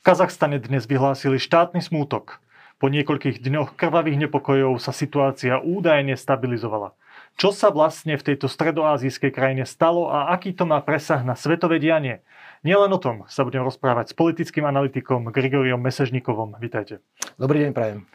[0.00, 2.40] V Kazachstane dnes vyhlásili štátny smútok.
[2.80, 6.96] Po niekoľkých dňoch krvavých nepokojov sa situácia údajne stabilizovala.
[7.36, 11.76] Čo sa vlastne v tejto stredoázijskej krajine stalo a aký to má presah na svetové
[11.76, 12.24] dianie?
[12.64, 16.56] Nielen o tom sa budem rozprávať s politickým analytikom Grigoriom Mesežnikovom.
[16.56, 17.04] Vítajte.
[17.36, 18.08] Dobrý deň, prajem.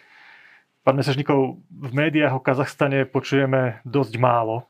[0.81, 4.65] Pán Mesežnikov, v médiách o Kazachstane počujeme dosť málo.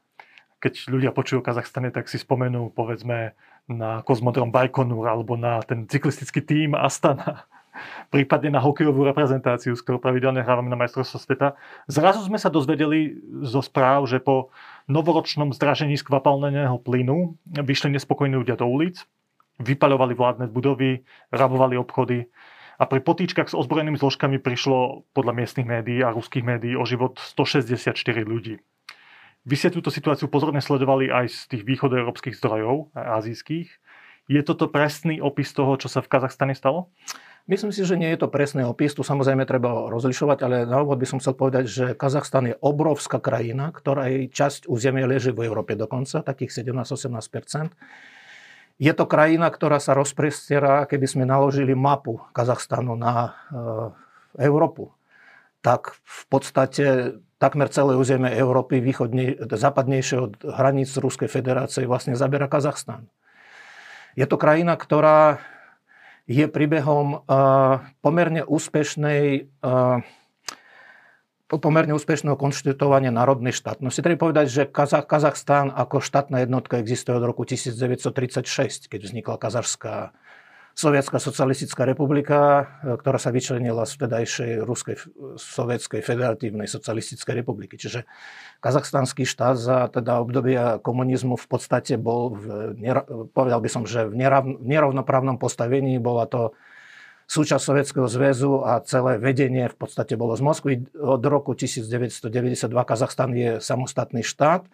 [0.60, 5.90] Keď ľudia počujú o Kazachstane, tak si spomenú povedzme na kozmodrom Bajkonur alebo na ten
[5.90, 7.50] cyklistický tým Astana
[8.10, 11.60] prípadne na hokejovú reprezentáciu, s ktorou pravidelne hrávame na majstrovstvo sveta.
[11.92, 14.54] Zrazu sme sa dozvedeli zo správ, že po
[14.88, 19.04] novoročnom zdražení skvapalneného plynu vyšli nespokojní ľudia do ulic,
[19.60, 22.28] vypaľovali vládne budovy, rabovali obchody
[22.76, 27.16] a pri potýčkach s ozbrojenými zložkami prišlo podľa miestnych médií a ruských médií o život
[27.16, 27.96] 164
[28.28, 28.60] ľudí.
[29.46, 33.70] Vy ste túto situáciu pozorne sledovali aj z tých východoeurópskych zdrojov, azijských.
[34.26, 36.90] Je toto presný opis toho, čo sa v Kazachstane stalo?
[37.46, 40.98] Myslím si, že nie je to presný opis, tu samozrejme treba rozlišovať, ale na úvod
[40.98, 45.46] by som chcel povedať, že Kazachstan je obrovská krajina, ktorá jej časť územia leží v
[45.46, 47.70] Európe dokonca, takých 17-18
[48.82, 53.32] Je to krajina, ktorá sa rozprestiera, keby sme naložili mapu Kazachstanu na e,
[54.42, 54.90] Európu,
[55.62, 56.86] tak v podstate
[57.38, 63.12] takmer celé územie Európy, východne, západnejšie od hraníc Ruskej federácie vlastne zabera Kazachstan.
[64.16, 65.44] Je to krajina, ktorá
[66.26, 67.28] je príbehom
[68.00, 69.52] pomerne úspešnej
[71.46, 74.02] pomerne úspešného konštitutovania národnej štátnosti.
[74.02, 74.64] Treba povedať, že
[75.06, 80.18] Kazachstán ako štátna jednotka existuje od roku 1936, keď vznikla Kazašská
[80.76, 84.96] Sovietská socialistická republika, e, ktorá sa vyčlenila z vtedajšej Ruskej
[85.40, 87.80] sovietskej federatívnej socialistickej republiky.
[87.80, 88.04] Čiže
[88.60, 92.76] kazachstanský štát za teda obdobia komunizmu v podstate bol, v,
[93.32, 94.20] povedal by som, že v
[94.60, 95.96] nerovnoprávnom postavení.
[95.96, 96.52] Bola to
[97.26, 100.74] súčasť Sovietskeho zväzu a celé vedenie v podstate bolo z Moskvy.
[100.94, 102.30] Od roku 1992
[102.84, 104.68] Kazachstan je samostatný štát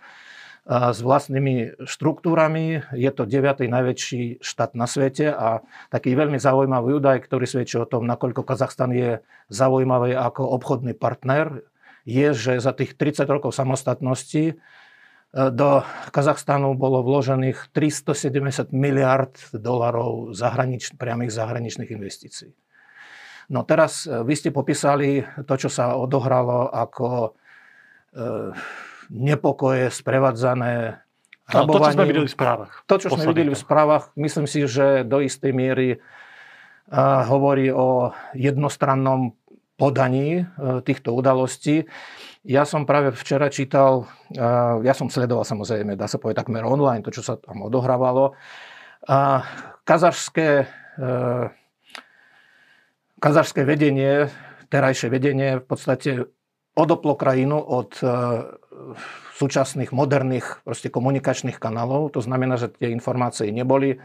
[0.69, 2.85] s vlastnými štruktúrami.
[2.93, 3.65] Je to 9.
[3.65, 8.93] najväčší štát na svete a taký veľmi zaujímavý údaj, ktorý svedčí o tom, nakoľko Kazachstan
[8.93, 11.65] je zaujímavý ako obchodný partner,
[12.05, 14.55] je, že za tých 30 rokov samostatnosti e,
[15.33, 15.81] do
[16.13, 22.53] Kazachstanu bolo vložených 370 miliard dolarov zahranič, priamých zahraničných investícií.
[23.49, 27.29] No teraz e, vy ste popísali to, čo sa odohralo ako e,
[29.11, 31.03] nepokoje sprevádzané
[31.51, 32.71] no, to, čo sme videli v správach.
[32.87, 38.15] To, čo sme videli v správach, myslím si, že do istej miery uh, hovorí o
[38.31, 39.35] jednostrannom
[39.75, 41.91] podaní uh, týchto udalostí.
[42.47, 47.03] Ja som práve včera čítal, uh, ja som sledoval samozrejme, dá sa povedať takmer online,
[47.03, 48.39] to, čo sa tam odohrávalo.
[49.03, 49.43] Uh,
[49.83, 50.71] kazašské,
[51.03, 51.51] uh,
[53.19, 54.31] kazašské vedenie,
[54.71, 56.31] terajšie vedenie v podstate
[56.75, 58.05] odoplo krajinu od e,
[59.35, 62.15] súčasných moderných proste komunikačných kanálov.
[62.15, 63.99] To znamená, že tie informácie neboli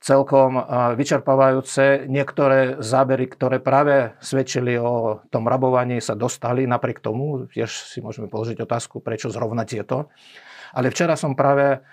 [0.00, 0.62] celkom e,
[0.96, 2.08] vyčerpávajúce.
[2.08, 7.46] Niektoré zábery, ktoré práve svedčili o tom rabovaní, sa dostali napriek tomu.
[7.52, 10.08] Tiež si môžeme položiť otázku, prečo zrovna tieto.
[10.72, 11.84] Ale včera som práve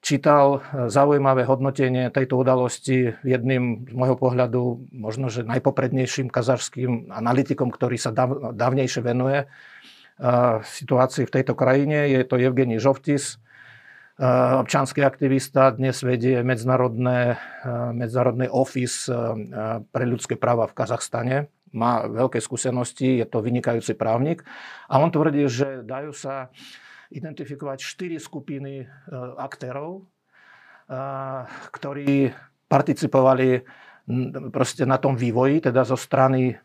[0.00, 7.68] čítal e, zaujímavé hodnotenie tejto udalosti jedným z môjho pohľadu možno, že najpoprednejším kazašským analytikom,
[7.68, 8.16] ktorý sa
[8.56, 9.44] dávnejšie venuje
[10.60, 12.12] situácii v tejto krajine.
[12.12, 14.26] Je to Evgení Žovtis, e,
[14.60, 17.40] občanský aktivista, dnes vedie medzinárodné,
[17.96, 19.08] medzinárodný office
[19.90, 21.36] pre ľudské práva v Kazachstane.
[21.72, 24.42] Má veľké skúsenosti, je to vynikajúci právnik
[24.90, 26.50] a on tvrdí, že dajú sa
[27.14, 28.90] identifikovať štyri skupiny
[29.38, 30.02] aktérov,
[31.70, 32.34] ktorí
[32.66, 33.62] participovali
[34.50, 36.58] proste na tom vývoji, teda zo strany,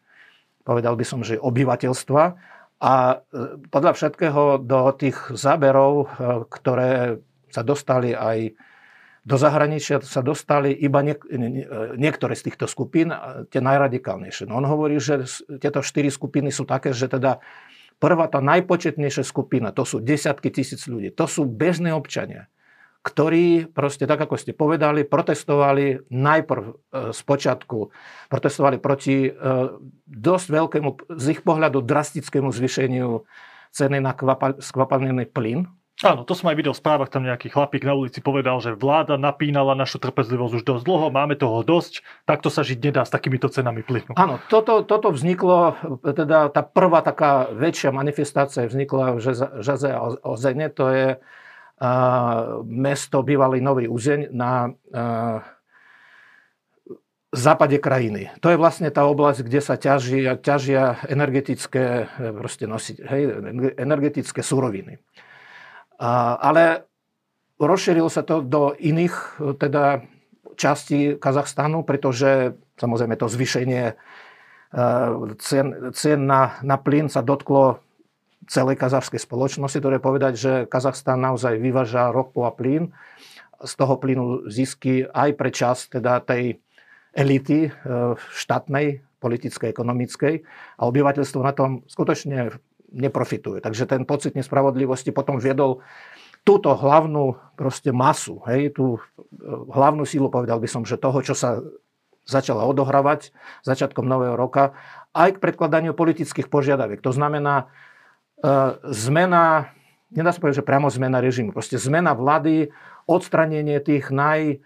[0.66, 2.24] povedal by som, že obyvateľstva.
[2.84, 6.12] A e, podľa všetkého do tých záberov,
[6.52, 8.56] ktoré sa dostali aj
[9.26, 11.26] do zahraničia, sa dostali iba niek-
[11.98, 13.10] niektoré z týchto skupín,
[13.50, 14.46] tie najradikálnejšie.
[14.46, 15.26] No on hovorí, že
[15.58, 17.42] tieto štyri skupiny sú také, že teda
[17.96, 21.16] Prvá, tá najpočetnejšia skupina, to sú desiatky tisíc ľudí.
[21.16, 22.52] To sú bežní občania,
[23.06, 26.74] ktorí proste, tak ako ste povedali, protestovali najprv e,
[27.14, 27.94] z počiatku,
[28.34, 29.32] protestovali proti e,
[30.10, 33.22] dosť veľkému, z ich pohľadu drastickému zvýšeniu
[33.78, 34.18] ceny na
[34.58, 35.70] skvapalnený plyn,
[36.04, 39.16] Áno, to som aj videl v správach, tam nejaký chlapík na ulici povedal, že vláda
[39.16, 43.48] napínala našu trpezlivosť už dosť dlho, máme toho dosť, takto sa žiť nedá s takýmito
[43.48, 44.12] cenami plynu.
[44.20, 49.20] Áno, toto, toto vzniklo, teda tá prvá taká väčšia manifestácia vznikla v
[49.64, 51.08] Žaze a Ozene, to je
[52.64, 54.72] mesto bývalý Nový Uzeň na
[57.36, 58.32] západe krajiny.
[58.40, 63.44] To je vlastne tá oblasť, kde sa ťažia, ťažia energetické, proste nosi, hej,
[63.76, 65.04] energetické suroviny.
[66.00, 66.88] A, ale
[67.60, 70.08] rozšírilo sa to do iných teda
[70.56, 74.00] častí Kazachstanu, pretože samozrejme to zvýšenie
[75.40, 77.80] cien, cien na, na plyn sa dotklo
[78.48, 79.82] celej kazachskej spoločnosti.
[79.82, 82.94] To je povedať, že Kazachstan naozaj vyváža ropu a plyn.
[83.62, 86.60] Z toho plynu zisky aj pre čas teda tej
[87.16, 87.70] elity e,
[88.20, 90.34] štátnej, politickej, ekonomickej
[90.78, 92.54] a obyvateľstvo na tom skutočne
[92.92, 93.64] neprofituje.
[93.64, 95.82] Takže ten pocit nespravodlivosti potom viedol
[96.46, 99.00] túto hlavnú proste masu, hej, tú e,
[99.74, 101.64] hlavnú sílu, povedal by som, že toho, čo sa
[102.26, 103.34] začala odohravať
[103.66, 104.78] začiatkom nového roka,
[105.14, 107.02] aj k predkladaniu politických požiadaviek.
[107.06, 107.70] To znamená
[108.92, 109.72] zmena,
[110.12, 112.74] nedá sa povedať, že priamo zmena režimu, proste zmena vlády,
[113.06, 114.60] odstranenie tých naj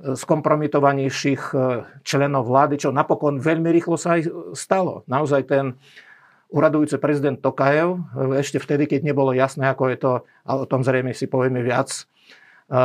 [0.00, 1.56] skompromitovanejších e,
[2.00, 5.04] členov vlády, čo napokon veľmi rýchlo sa aj stalo.
[5.04, 5.76] Naozaj ten
[6.50, 8.00] uradujúci prezident Tokajev, e,
[8.40, 10.12] ešte vtedy, keď nebolo jasné, ako je to,
[10.48, 11.92] a o tom zrejme si povieme viac,
[12.72, 12.80] e,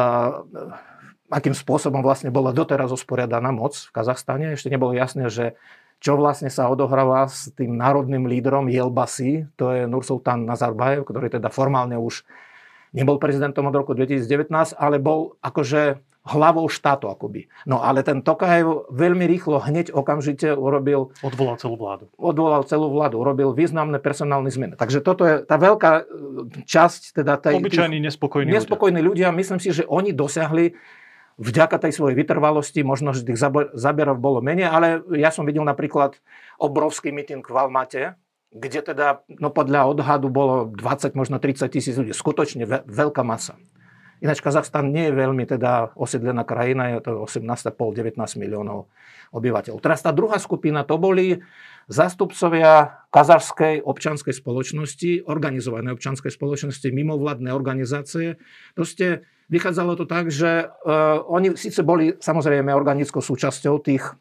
[1.32, 4.54] akým spôsobom vlastne bola doteraz usporiadaná moc v Kazachstane.
[4.54, 5.56] Ešte nebolo jasné, že
[6.00, 11.50] čo vlastne sa odohráva s tým národným lídrom Jelbasi, to je Nursultán Nazarbayev, ktorý teda
[11.50, 12.28] formálne už
[12.96, 14.48] nebol prezidentom od roku 2019,
[14.80, 17.46] ale bol akože hlavou štátu akoby.
[17.70, 21.14] No ale ten Tokajev veľmi rýchlo, hneď okamžite urobil...
[21.22, 22.10] Odvolal celú vládu.
[22.18, 24.74] Odvolal celú vládu, urobil významné personálne zmeny.
[24.74, 26.04] Takže toto je tá veľká e,
[26.66, 27.62] časť teda tej...
[27.62, 29.30] Obyčajní nespokojní, nespokojní ľudia.
[29.30, 29.38] ľudia.
[29.38, 30.74] Myslím si, že oni dosiahli
[31.36, 33.40] vďaka tej svojej vytrvalosti, možno, že tých
[33.76, 36.20] zabierov bolo menej, ale ja som videl napríklad
[36.60, 38.04] obrovský meeting v Almate,
[38.56, 42.16] kde teda, no podľa odhadu bolo 20, možno 30 tisíc ľudí.
[42.16, 43.60] Skutočne veľká masa.
[44.24, 48.88] Ináč Kazachstan nie je veľmi teda osídlená krajina, je to 18,5-19 miliónov
[49.36, 49.84] obyvateľov.
[49.84, 51.44] Teraz tá druhá skupina, to boli
[51.92, 58.40] zástupcovia kazachskej občanskej spoločnosti, organizované občanskej spoločnosti, mimovládne organizácie.
[58.74, 64.16] Proste vychádzalo to tak, že uh, oni síce boli samozrejme organickou súčasťou tých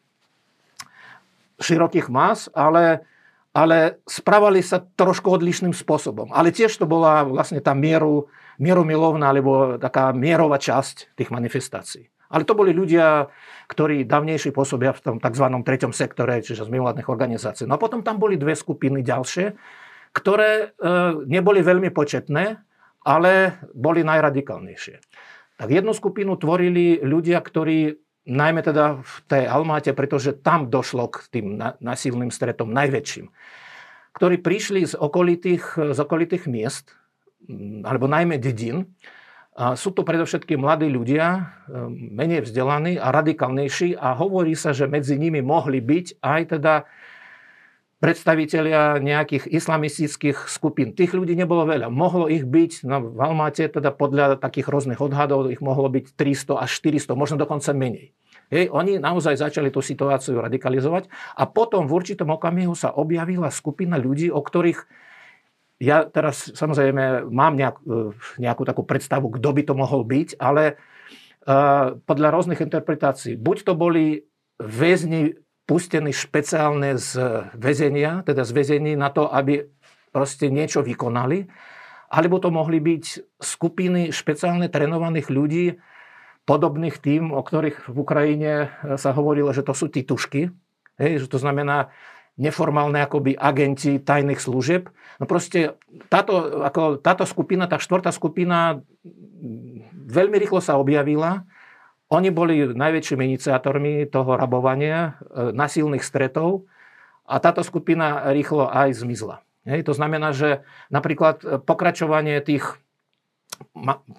[1.63, 3.07] širokých más, ale
[3.55, 6.27] ale správali sa trošku odlišným spôsobom.
[6.35, 8.27] Ale tiež to bola vlastne tá mieru,
[8.61, 12.07] mieromilovná alebo taká mierová časť tých manifestácií.
[12.29, 13.29] Ale to boli ľudia,
[13.69, 15.45] ktorí dávnejšie pôsobia v tom tzv.
[15.45, 17.69] treťom sektore, čiže z mimovládnych organizácií.
[17.69, 19.53] No a potom tam boli dve skupiny ďalšie,
[20.15, 20.65] ktoré e,
[21.29, 22.59] neboli veľmi početné,
[23.05, 24.95] ale boli najradikálnejšie.
[25.55, 31.29] Tak jednu skupinu tvorili ľudia, ktorí najmä teda v tej Almáte, pretože tam došlo k
[31.29, 33.29] tým nasilným stretom najväčším,
[34.17, 36.97] ktorí prišli z okolitých, z okolitých miest,
[37.85, 38.95] alebo najmä dedín.
[39.55, 41.41] A sú to predovšetkým mladí ľudia, e,
[42.11, 46.73] menej vzdelaní a radikálnejší a hovorí sa, že medzi nimi mohli byť aj teda
[48.03, 50.91] predstavitelia nejakých islamistických skupín.
[50.91, 51.87] Tých ľudí nebolo veľa.
[51.87, 56.59] Mohlo ich byť, no v Almáte teda podľa takých rôznych odhadov ich mohlo byť 300
[56.59, 58.11] až 400, možno dokonca menej.
[58.53, 63.97] Hej, oni naozaj začali tú situáciu radikalizovať a potom v určitom okamihu sa objavila skupina
[63.97, 64.85] ľudí, o ktorých
[65.79, 70.79] ja teraz samozrejme mám nejak, e, nejakú takú predstavu, kto by to mohol byť, ale
[71.45, 74.23] uh, podľa rôznych interpretácií, buď to boli
[74.57, 75.35] väzni
[75.65, 77.17] pustení špeciálne z
[77.57, 79.65] väzenia, teda z väzení na to, aby
[80.15, 81.49] proste niečo vykonali,
[82.07, 85.65] alebo to mohli byť skupiny špeciálne trénovaných ľudí,
[86.45, 90.53] podobných tým, o ktorých v Ukrajine sa hovorilo, že to sú titušky,
[91.01, 91.89] hej, že to znamená
[92.35, 94.91] neformálne akoby agenti tajných služieb.
[95.19, 95.79] No proste
[96.11, 98.83] táto, ako, táto skupina, tá štvrtá skupina
[99.95, 101.47] veľmi rýchlo sa objavila
[102.09, 106.69] oni boli najväčšími iniciátormi toho rabovania, e, nasilných stretov
[107.25, 109.41] a táto skupina rýchlo aj zmizla.
[109.65, 110.61] Hej, to znamená, že
[110.93, 112.77] napríklad e, pokračovanie tých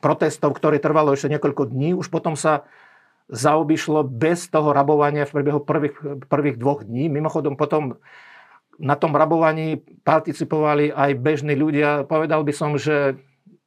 [0.00, 2.66] protestov, ktoré trvalo ešte niekoľko dní, už potom sa
[3.26, 5.96] zaobišlo bez toho rabovania v priebehu prvých,
[6.30, 7.10] prvých dvoch dní.
[7.10, 7.98] Mimochodom potom
[8.78, 12.06] na tom rabovaní participovali aj bežní ľudia.
[12.06, 13.18] Povedal by som, že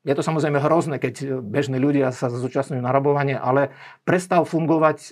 [0.08, 3.76] je to samozrejme hrozné, keď bežní ľudia sa zúčastňujú na rabovanie, ale
[4.08, 5.12] prestal fungovať e,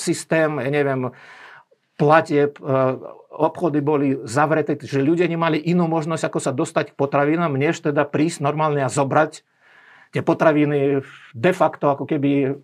[0.00, 1.12] systém, ja neviem,
[2.00, 2.62] platieb, e,
[3.28, 8.08] obchody boli zavreté, že ľudia nemali inú možnosť, ako sa dostať k potravinám, než teda
[8.08, 9.44] prísť normálne a zobrať
[10.16, 11.04] tie potraviny
[11.36, 12.56] de facto ako keby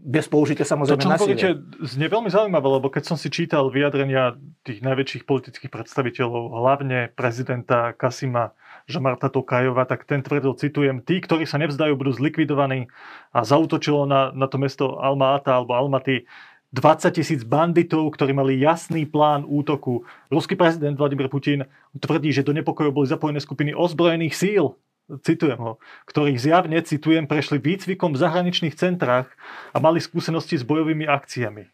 [0.00, 4.80] bez použitia samozrejme To, čo znie veľmi zaujímavé, lebo keď som si čítal vyjadrenia tých
[4.80, 8.56] najväčších politických predstaviteľov, hlavne prezidenta Kasima
[8.88, 12.88] Žamarta Tokajova, tak ten tvrdil, citujem, tí, ktorí sa nevzdajú, budú zlikvidovaní.
[13.30, 16.24] A zautočilo na, na to mesto Alma Ata alebo Almaty
[16.70, 20.06] 20 tisíc banditov, ktorí mali jasný plán útoku.
[20.30, 21.66] Ruský prezident Vladimír Putin
[21.98, 24.78] tvrdí, že do nepokojov boli zapojené skupiny ozbrojených síl,
[25.22, 25.72] citujem ho,
[26.06, 29.26] ktorých zjavne, citujem, prešli výcvikom v zahraničných centrách
[29.74, 31.64] a mali skúsenosti s bojovými akciami.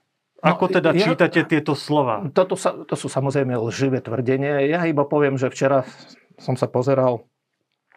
[0.41, 2.25] No, Ako teda ja, čítate tieto slova?
[2.33, 4.69] Toto sa, to sú samozrejme lživé tvrdenie.
[4.69, 5.89] Ja iba poviem, že včera
[6.37, 7.25] som sa pozeral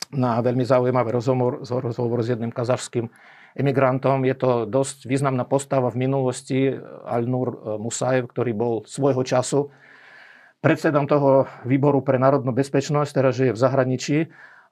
[0.10, 3.12] na veľmi zaujímavý rozhovor, rozhovor s jedným kazašským
[3.60, 4.26] emigrantom.
[4.26, 6.74] Je to dosť významná postava v minulosti,
[7.06, 9.70] Al-Nur Musaev, ktorý bol svojho času
[10.60, 14.18] predsedom toho výboru pre národnú bezpečnosť, teraz žije v zahraničí.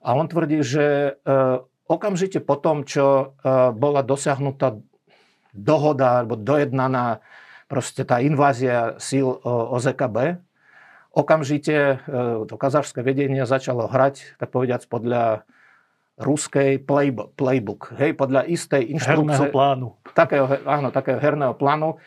[0.02, 1.36] A on tvrdí, že e,
[1.90, 3.06] okamžite po tom, čo
[3.42, 4.78] e, bola dosiahnutá
[5.50, 7.18] dohoda alebo dojednaná
[7.66, 10.40] proste tá invázia síl OZKB,
[11.12, 11.96] okamžite e,
[12.46, 15.42] to kazašské vedenie začalo hrať, tak povediac, podľa
[16.18, 19.38] ruskej playbook, playbook hej, podľa istej inštrukcie.
[19.38, 19.88] Herného plánu.
[20.14, 21.98] Takého, áno, takého herného plánu.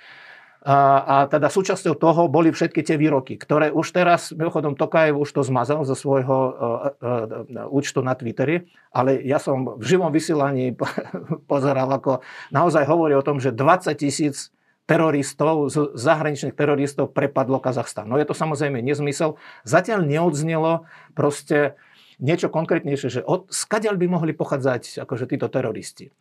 [0.62, 5.30] A, a teda súčasťou toho boli všetky tie výroky, ktoré už teraz, mimochodom Tokajev už
[5.34, 6.54] to zmazal zo svojho uh,
[7.02, 10.78] uh, účtu na Twitteri, ale ja som v živom vysielaní
[11.52, 12.22] pozeral, ako
[12.54, 14.54] naozaj hovorí o tom, že 20 tisíc
[14.86, 18.06] teroristov, zahraničných teroristov prepadlo Kazachstan.
[18.06, 19.42] No je to samozrejme nezmysel.
[19.66, 20.86] Zatiaľ neodznelo
[21.18, 21.74] proste
[22.22, 26.14] niečo konkrétnejšie, že od, skadiaľ by mohli pochádzať akože títo teroristi.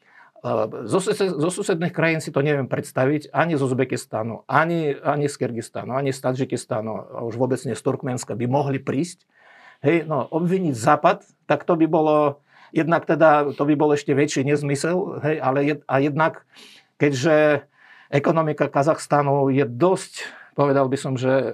[0.89, 1.05] Zo,
[1.37, 6.17] zo susedných krajín si to neviem predstaviť, ani z Uzbekistánu, ani, ani z Kyrgyzstánu, ani
[6.17, 9.29] z Tadžikistánu, a už vôbec nie z Turkmenska by mohli prísť.
[9.85, 12.41] Hej, no, obviniť Západ, tak to by bolo,
[12.73, 16.49] jednak teda, to by bol ešte väčší nezmysel, hej, ale jed, a jednak,
[16.97, 17.69] keďže
[18.09, 20.25] ekonomika Kazachstanu je dosť,
[20.57, 21.53] povedal by som, že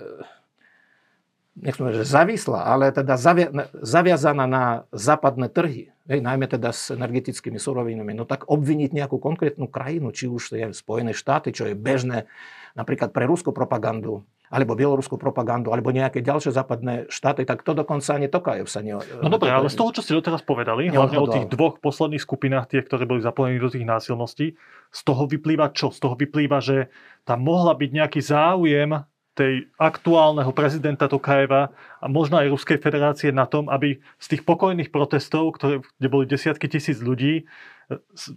[1.57, 3.49] nechcem že závislá, ale teda zavia,
[3.81, 9.65] zaviazaná na západné trhy, hej, najmä teda s energetickými surovinami, no tak obviniť nejakú konkrétnu
[9.67, 12.29] krajinu, či už je Spojené štáty, čo je bežné
[12.77, 14.21] napríklad pre ruskú propagandu,
[14.53, 19.01] alebo bieloruskú propagandu, alebo nejaké ďalšie západné štáty, tak to dokonca ani Tokajev sa ne...
[19.25, 22.69] No dobre, ale z toho, čo ste doteraz povedali, hlavne o tých dvoch posledných skupinách,
[22.71, 24.55] tie, ktoré boli zapojení do tých násilností,
[24.93, 25.89] z toho vyplýva čo?
[25.91, 26.93] Z toho vyplýva, že
[27.27, 29.03] tam mohla byť nejaký záujem
[29.37, 31.69] tej aktuálneho prezidenta Tokajeva
[32.00, 36.25] a možno aj Ruskej federácie na tom, aby z tých pokojných protestov, ktoré, kde boli
[36.25, 37.45] desiatky tisíc ľudí,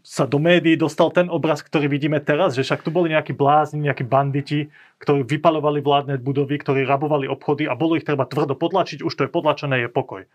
[0.06, 3.89] sa do médií dostal ten obraz, ktorý vidíme teraz, že však tu boli nejakí blázni,
[3.89, 4.70] nejakí banditi,
[5.01, 9.25] ktorí vypalovali vládne budovy, ktorí rabovali obchody a bolo ich treba tvrdo podlačiť, už to
[9.25, 10.29] je podlačené, je pokoj.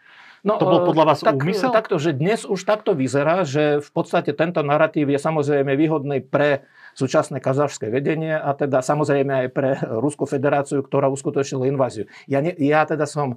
[0.44, 1.70] No, to bol e, podľa vás tak, úmysel?
[1.70, 6.66] Takto, že dnes už takto vyzerá, že v podstate tento narratív je samozrejme výhodný pre
[6.94, 12.06] súčasné kazašské vedenie a teda samozrejme aj pre Ruskú federáciu, ktorá uskutočnila inváziu.
[12.30, 13.36] Ja, ne, ja teda som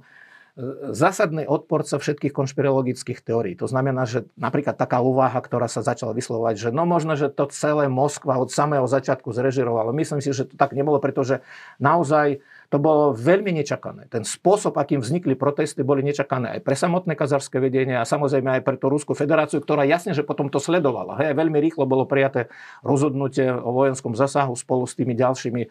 [0.94, 3.58] zásadný odporca všetkých konšpirologických teórií.
[3.58, 7.50] To znamená, že napríklad taká úvaha, ktorá sa začala vyslovať, že no možno, že to
[7.50, 9.90] celé Moskva od samého začiatku zrežirovala.
[9.90, 11.42] Myslím si, že to tak nebolo, pretože
[11.82, 14.12] naozaj to bolo veľmi nečakané.
[14.12, 18.62] Ten spôsob, akým vznikli protesty, boli nečakané aj pre samotné kazarské vedenie a samozrejme aj
[18.64, 21.16] pre tú Ruskú federáciu, ktorá jasne, že potom to sledovala.
[21.16, 22.52] Hej, veľmi rýchlo bolo prijaté
[22.84, 25.62] rozhodnutie o vojenskom zasahu spolu s tými ďalšími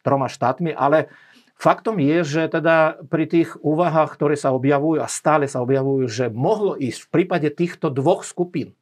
[0.00, 1.12] troma štátmi, ale
[1.56, 6.28] Faktom je, že teda pri tých úvahách, ktoré sa objavujú a stále sa objavujú, že
[6.28, 8.76] mohlo ísť v prípade týchto dvoch skupín,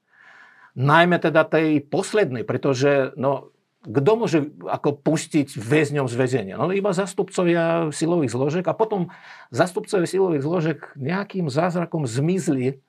[0.74, 3.54] najmä teda tej poslednej, pretože no,
[3.84, 6.56] kto môže ako pustiť väzňom z väzenia?
[6.56, 9.12] No iba zastupcovia silových zložek a potom
[9.52, 12.80] zastupcovia silových zložek nejakým zázrakom zmizli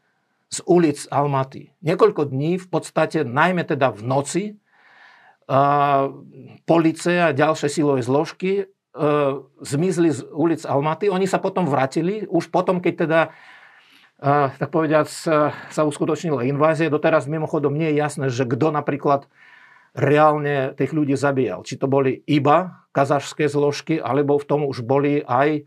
[0.48, 1.76] z ulic Almaty.
[1.84, 4.44] Niekoľko dní v podstate, najmä teda v noci,
[5.46, 8.66] a, a ďalšie silové zložky e,
[9.62, 11.12] zmizli z ulic Almaty.
[11.12, 13.22] Oni sa potom vrátili, už potom, keď teda
[14.16, 15.12] a, tak povediac
[15.70, 16.88] sa uskutočnila invázia.
[16.88, 19.28] Doteraz mimochodom nie je jasné, že kto napríklad
[19.96, 21.64] reálne tých ľudí zabíjal.
[21.64, 25.62] Či to boli iba kazašské zložky, alebo v tom už boli aj e,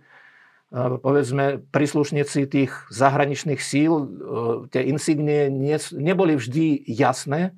[1.01, 3.93] povedzme príslušníci tých zahraničných síl.
[3.97, 4.07] E,
[4.69, 5.49] tie insignie
[5.97, 7.57] neboli vždy jasné.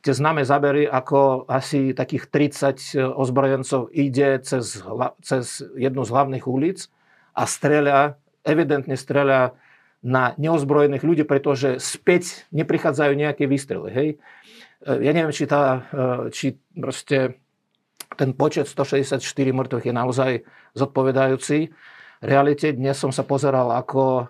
[0.00, 4.80] Tie známe zábery, ako asi takých 30 ozbrojencov ide cez,
[5.20, 6.88] cez jednu z hlavných ulic
[7.36, 9.58] a streľa, evidentne streľa
[9.98, 13.90] na neozbrojených ľudí, pretože späť neprichádzajú nejaké výstrely.
[13.90, 14.08] Hej.
[14.82, 17.42] E, ja neviem, či, tá, e, či proste
[18.14, 20.32] ten počet 164 mŕtvych je naozaj
[20.78, 21.58] zodpovedajúci.
[22.18, 24.24] V realite dnes som sa pozeral, ako e,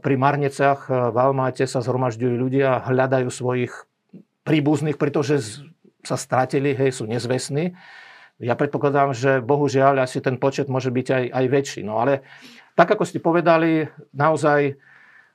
[0.00, 3.72] pri Marneciach v Almáte sa zhromažďujú ľudia, hľadajú svojich
[4.48, 5.60] príbuzných, pretože
[6.00, 7.76] sa stratili, hej, sú nezvestní.
[8.40, 11.80] Ja predpokladám, že bohužiaľ asi ten počet môže byť aj, aj väčší.
[11.84, 12.24] No ale
[12.72, 13.84] tak, ako ste povedali,
[14.16, 14.80] naozaj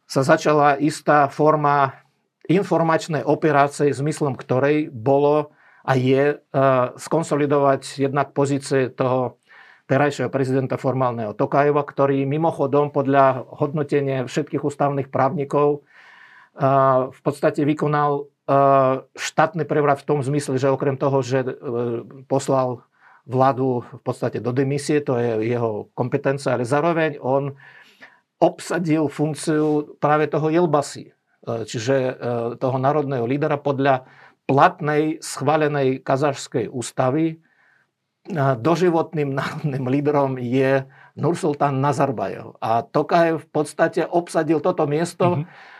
[0.10, 2.05] sa začala istá forma
[2.46, 6.42] informačnej operácie, zmyslom ktorej bolo a je
[6.98, 9.38] skonsolidovať jednak pozície toho
[9.86, 15.86] terajšieho prezidenta formálneho Tokajeva, ktorý mimochodom podľa hodnotenia všetkých ústavných právnikov
[17.14, 18.26] v podstate vykonal
[19.18, 21.52] štátny prevrat v tom zmysle, že okrem toho, že e,
[22.30, 22.86] poslal
[23.26, 27.58] vládu v podstate do demisie, to je jeho kompetencia, ale zároveň on
[28.38, 31.14] obsadil funkciu práve toho Jelbasi, e,
[31.46, 32.14] čiže e,
[32.58, 34.10] toho národného lídera podľa
[34.50, 37.42] platnej, schválenej kazašskej ústavy.
[38.36, 42.58] Doživotným národným lídrom je Nursultán Nazarbajev.
[42.58, 45.74] A Tokajev v podstate obsadil toto miesto mm-hmm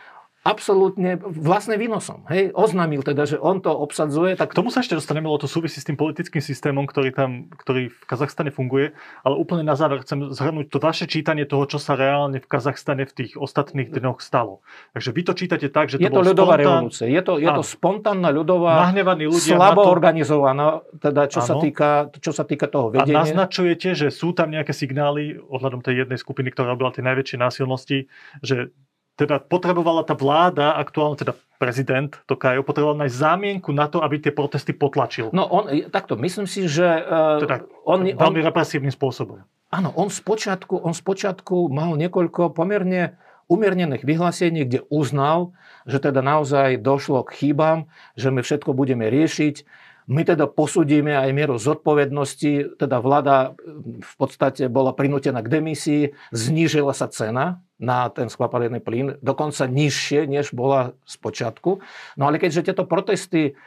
[0.46, 2.30] absolútne vlastne výnosom.
[2.30, 4.38] Hej, oznámil teda, že on to obsadzuje.
[4.38, 4.54] Tak...
[4.54, 7.90] K tomu sa ešte dostaneme, lebo to súvisí s tým politickým systémom, ktorý tam, ktorý
[7.90, 8.94] v Kazachstane funguje.
[9.26, 13.02] Ale úplne na záver chcem zhrnúť to vaše čítanie toho, čo sa reálne v Kazachstane
[13.04, 14.62] v tých ostatných dňoch stalo.
[14.94, 16.62] Takže vy to čítate tak, že to Je to ľudová spontán...
[16.62, 17.06] revolúcia.
[17.10, 19.90] Je to, je to spontánna ľudová, ľudia slabo to...
[19.90, 23.18] organizovaná, teda čo sa, týka, čo sa týka toho vedenia.
[23.18, 27.36] A naznačujete, že sú tam nejaké signály ohľadom tej jednej skupiny, ktorá robila tie najväčšie
[27.40, 27.98] násilnosti,
[28.44, 28.70] že
[29.16, 34.32] teda potrebovala tá vláda, aktuálne teda prezident Tokajo, potreboval nájsť zámienku na to, aby tie
[34.32, 35.32] protesty potlačil.
[35.32, 36.84] No on, takto, myslím si, že...
[36.84, 39.40] Uh, teda, on, veľmi on, represívnym spôsobom.
[39.72, 43.16] Áno, on spočiatku, on spočiatku mal niekoľko pomerne
[43.48, 45.56] umiernených vyhlásení, kde uznal,
[45.86, 47.86] že teda naozaj došlo k chýbam,
[48.18, 49.64] že my všetko budeme riešiť,
[50.06, 53.58] my teda posudíme aj mieru zodpovednosti, teda vláda
[53.98, 60.30] v podstate bola prinútená k demisii, znížila sa cena na ten skvapalný plyn, dokonca nižšie,
[60.30, 61.82] než bola z počiatku.
[62.16, 63.58] No ale keďže tieto protesty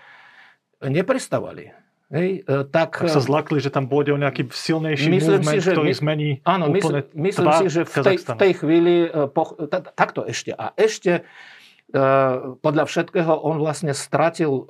[0.79, 1.75] neprestávali,
[2.09, 5.71] Hej, e, tak, tak sa zlakli, že tam bude nejaký silnejší myslím movement, si, že
[5.77, 9.29] ktorý my, zmení áno, úplne myslím, myslím si, že v tej, v tej chvíli e,
[9.29, 9.53] po,
[9.93, 10.57] takto ešte.
[10.57, 12.01] A ešte e,
[12.65, 14.65] podľa všetkého on vlastne stratil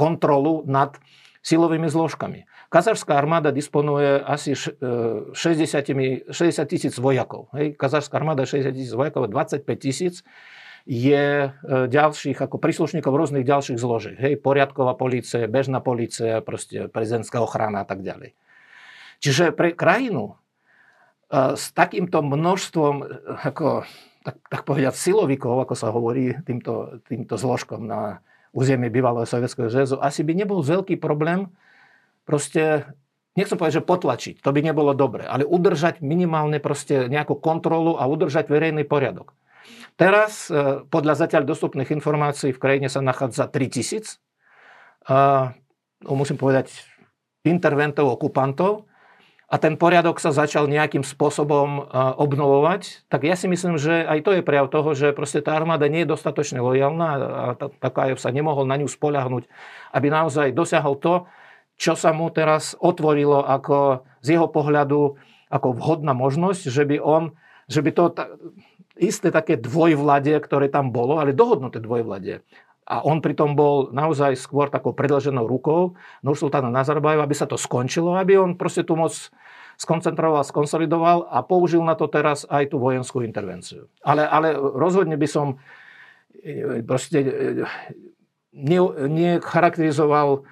[0.00, 0.96] kontrolu nad
[1.44, 2.48] silovými zložkami.
[2.72, 6.32] Kazašská armáda disponuje asi 60, 60
[6.64, 7.52] tisíc vojakov.
[7.52, 7.76] Hej.
[7.76, 10.24] Kazašská armáda 60 tisíc vojakov, 25 tisíc
[10.88, 11.50] je e,
[11.90, 14.16] ďalších, ako príslušníkov rôznych ďalších zložiek.
[14.16, 18.32] Hej, poriadková policia, bežná policia, proste prezidentská ochrana a tak ďalej.
[19.20, 20.40] Čiže pre krajinu
[21.28, 23.04] e, s takýmto množstvom, e,
[23.44, 23.84] ako,
[24.24, 29.96] tak, tak povedať, silovikov, ako sa hovorí týmto, týmto zložkom na území bývalého Sovjetského zväzu,
[30.02, 31.50] asi by nebol veľký problém
[32.26, 32.86] proste,
[33.38, 38.10] nechcem povedať, že potlačiť, to by nebolo dobre, ale udržať minimálne proste nejakú kontrolu a
[38.10, 39.34] udržať verejný poriadok.
[39.94, 44.18] Teraz, e, podľa zatiaľ dostupných informácií, v krajine sa nachádza 3000,
[45.06, 45.52] a,
[46.02, 46.72] no, musím povedať,
[47.46, 48.89] interventov, okupantov,
[49.50, 51.90] a ten poriadok sa začal nejakým spôsobom
[52.22, 55.90] obnovovať, tak ja si myslím, že aj to je prejav toho, že proste tá armáda
[55.90, 59.50] nie je dostatočne lojálna a Takájev sa nemohol na ňu spoľahnúť,
[59.90, 61.26] aby naozaj dosiahol to,
[61.74, 65.18] čo sa mu teraz otvorilo ako z jeho pohľadu
[65.50, 67.34] ako vhodná možnosť, že by on,
[67.66, 68.14] že by to
[69.02, 72.46] isté také dvojvladie, ktoré tam bolo, ale dohodnuté dvojvladie,
[72.90, 75.94] a on pritom bol naozaj skôr takou predlženou rukou
[76.26, 79.14] Nursultána Nazarbajeva, aby sa to skončilo, aby on proste tú moc
[79.78, 83.88] skoncentroval, skonsolidoval a použil na to teraz aj tú vojenskú intervenciu.
[84.04, 85.56] Ale, ale rozhodne by som
[86.36, 87.32] e, proste e,
[89.08, 90.44] necharakterizoval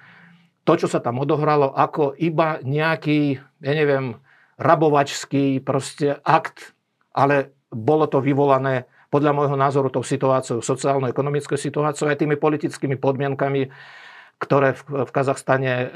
[0.65, 4.17] to, čo sa tam odohralo, ako iba nejaký, ja neviem,
[4.57, 6.73] rabovačský proste akt,
[7.13, 13.73] ale bolo to vyvolané podľa môjho názoru tou situáciou, sociálno-ekonomickou situáciou aj tými politickými podmienkami,
[14.39, 15.87] ktoré v, v Kazachstane e,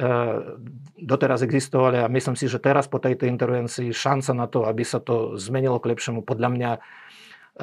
[1.00, 5.00] doteraz existovali a myslím si, že teraz po tejto intervencii šanca na to, aby sa
[5.00, 6.80] to zmenilo k lepšiemu, podľa mňa e,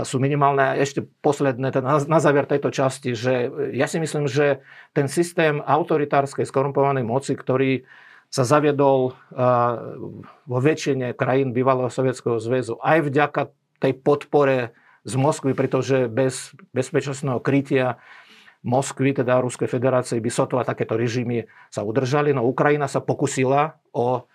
[0.06, 0.72] sú minimálne.
[0.72, 4.64] A ešte posledné, teda na, na záver tejto časti, že ja si myslím, že
[4.96, 7.84] ten systém autoritárskej skorumpovanej moci, ktorý
[8.30, 9.18] sa zaviedol
[10.46, 13.50] vo väčšine krajín bývalého Sovietskeho zväzu aj vďaka
[13.82, 14.70] tej podpore
[15.04, 17.96] z Moskvy, pretože bez bezpečnostného krytia
[18.60, 22.36] Moskvy, teda Ruskej federácie, by sotva takéto režimy sa udržali.
[22.36, 24.28] No Ukrajina sa pokusila o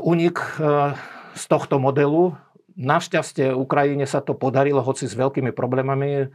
[0.00, 0.40] únik
[1.36, 2.32] z tohto modelu.
[2.72, 6.32] Našťastie Ukrajine sa to podarilo, hoci s veľkými problémami,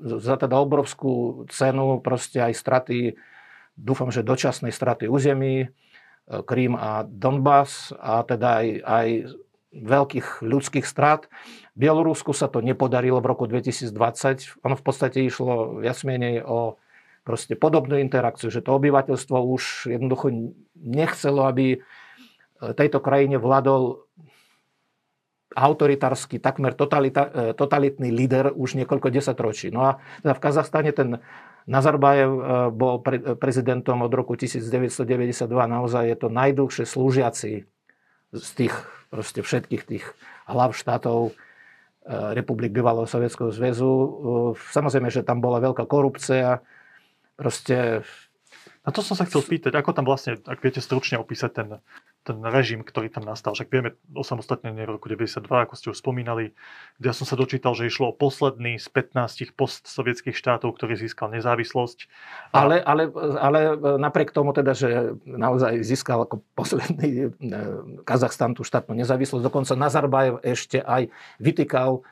[0.00, 3.20] za teda obrovskú cenu, proste aj straty,
[3.76, 5.68] dúfam, že dočasnej straty území,
[6.26, 9.08] Krím a Donbass a teda aj, aj
[9.82, 11.28] veľkých ľudských strát.
[11.76, 14.62] Bielorusku sa to nepodarilo v roku 2020.
[14.64, 16.80] Ono v podstate išlo viac menej o
[17.26, 21.78] proste podobnú interakciu, že to obyvateľstvo už jednoducho nechcelo, aby e,
[22.78, 24.06] tejto krajine vládol
[25.56, 29.74] autoritársky, takmer totalita, e, totalitný líder už niekoľko desaťročí.
[29.74, 29.90] No a
[30.22, 31.18] teda v Kazachstane ten
[31.66, 37.66] Nazarbajev e, bol pre, prezidentom od roku 1992, naozaj je to najdlhšie slúžiaci
[38.30, 38.74] z tých
[39.08, 40.04] proste všetkých tých
[40.46, 41.34] hlav štátov
[42.06, 43.92] republik bývalého Sovietskeho zväzu.
[44.70, 46.62] Samozrejme, že tam bola veľká korupcia,
[47.34, 48.06] proste
[48.86, 51.68] a to som sa chcel spýtať, ako tam vlastne, ak viete stručne opísať ten,
[52.26, 53.54] ten režim, ktorý tam nastal.
[53.54, 56.58] Však vieme o samostatnenie v roku 92, ako ste už spomínali,
[56.98, 61.30] kde ja som sa dočítal, že išlo o posledný z 15 postsovietských štátov, ktorý získal
[61.30, 62.10] nezávislosť.
[62.50, 62.66] A...
[62.66, 63.60] Ale, ale, ale
[64.02, 67.54] napriek tomu teda, že naozaj získal ako posledný e,
[68.02, 71.06] Kazachstan tú štátnu nezávislosť, dokonca Nazarbajev ešte aj
[71.38, 72.02] vytýkal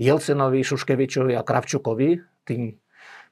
[0.00, 2.16] Jelcenovi, Šuškevičovi a Kravčukovi,
[2.48, 2.72] tým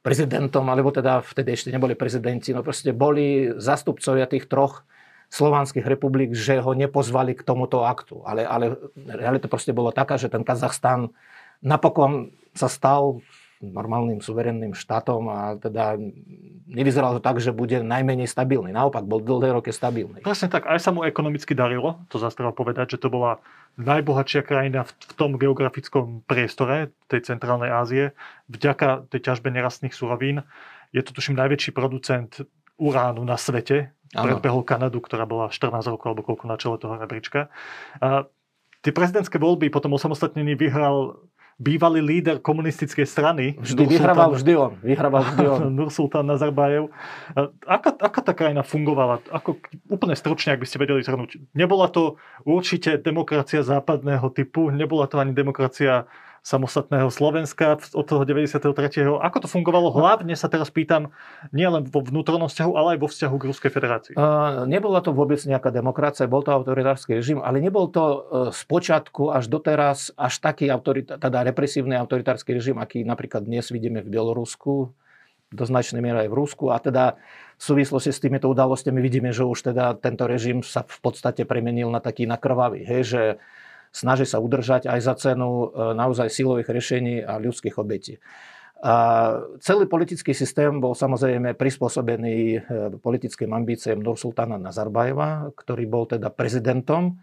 [0.04, 4.86] prezidentom, alebo teda vtedy ešte neboli prezidenti, no proste boli zastupcovia tých troch
[5.30, 8.22] slovanských republik, že ho nepozvali k tomuto aktu.
[8.22, 11.10] Ale, ale realita proste bolo taká, že ten Kazachstan
[11.60, 13.20] napokon sa stal
[13.64, 15.96] normálnym suverenným štátom a teda
[16.68, 18.68] nevyzeralo to tak, že bude najmenej stabilný.
[18.68, 20.20] Naopak, bol dlhé roky stabilný.
[20.20, 23.40] Presne tak, aj sa mu ekonomicky darilo, to zase povedať, že to bola
[23.80, 28.04] najbohatšia krajina v, v tom geografickom priestore tej centrálnej Ázie,
[28.52, 30.44] vďaka tej ťažbe nerastných surovín.
[30.92, 32.44] Je to tuším najväčší producent
[32.76, 37.50] uránu na svete, predbehol Kanadu, ktorá bola 14 rokov alebo koľko na čele toho rebríčka.
[37.98, 38.28] A
[38.84, 41.18] tie prezidentské voľby potom osamostatnení vyhral
[41.56, 43.44] bývalý líder komunistickej strany.
[43.56, 44.72] Vždy vyhrával vždy on.
[44.84, 45.62] Vyhrával vždy on.
[45.78, 46.92] Nursultán Nazarbajev.
[47.64, 49.24] Aká, aká tá krajina fungovala?
[49.32, 49.56] Ako,
[49.88, 51.40] úplne stručne, ak by ste vedeli zhrnúť.
[51.56, 56.04] Nebola to určite demokracia západného typu, nebola to ani demokracia
[56.46, 58.62] samostatného Slovenska od toho 93.
[59.18, 59.90] Ako to fungovalo?
[59.90, 61.10] Hlavne sa teraz pýtam
[61.50, 64.14] nielen vo vnútornom vzťahu, ale aj vo vzťahu k Ruskej federácii.
[64.14, 68.04] Uh, nebola to vôbec nejaká demokracia, bol to autoritársky režim, ale nebol to
[68.54, 74.06] z počiatku až doteraz až taký autorita- teda represívny autoritársky režim, aký napríklad dnes vidíme
[74.06, 74.94] v Bielorusku,
[75.46, 77.14] do značnej miery aj v Rusku a teda
[77.56, 81.86] v súvislosti s týmito udalostiami vidíme, že už teda tento režim sa v podstate premenil
[81.88, 83.22] na taký nakrvavý, hej, že
[83.94, 88.20] snaží sa udržať aj za cenu e, naozaj silových riešení a ľudských obetí.
[88.84, 88.94] A
[89.64, 92.58] celý politický systém bol samozrejme prispôsobený e,
[93.00, 97.18] politickým ambíciám Nursultána Nazarbajeva, ktorý bol teda prezidentom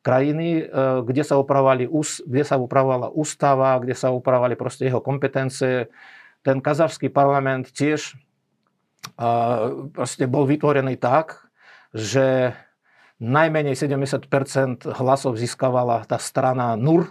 [0.00, 1.86] krajiny, e, kde sa, upravovali,
[2.24, 5.92] kde sa upravovala ústava, kde sa upravovali proste jeho kompetencie.
[6.40, 8.16] Ten kazachský parlament tiež
[10.26, 11.46] bol vytvorený tak,
[11.94, 12.58] že
[13.22, 17.08] najmenej 70% hlasov získavala tá strana NUR,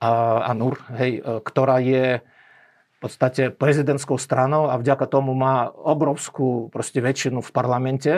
[0.00, 2.20] a, a NUR, hej, e, ktorá je
[2.96, 8.12] v podstate prezidentskou stranou a vďaka tomu má obrovskú proste väčšinu v parlamente.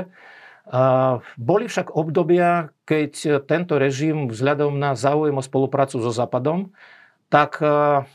[0.69, 6.71] A boli však obdobia, keď tento režim vzhľadom na záujem o spoluprácu so Západom,
[7.27, 8.07] tak e,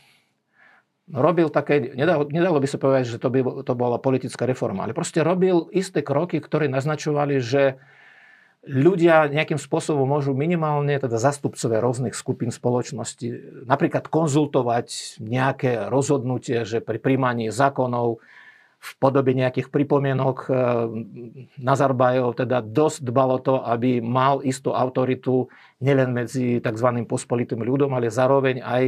[1.11, 4.95] robil také, nedalo, nedalo by sa povedať, že to, by, to bola politická reforma, ale
[4.95, 7.75] proste robil isté kroky, ktoré naznačovali, že
[8.63, 13.27] ľudia nejakým spôsobom môžu minimálne, teda zastupcovia rôznych skupín spoločnosti,
[13.67, 18.23] napríklad konzultovať nejaké rozhodnutie, že pri príjmaní zákonov
[18.83, 20.55] v podobe nejakých pripomienok eh,
[21.59, 25.47] Nazarbajov teda dosť dbalo to, aby mal istú autoritu
[25.79, 26.87] nielen medzi tzv.
[27.07, 28.83] pospolitým ľudom, ale zároveň aj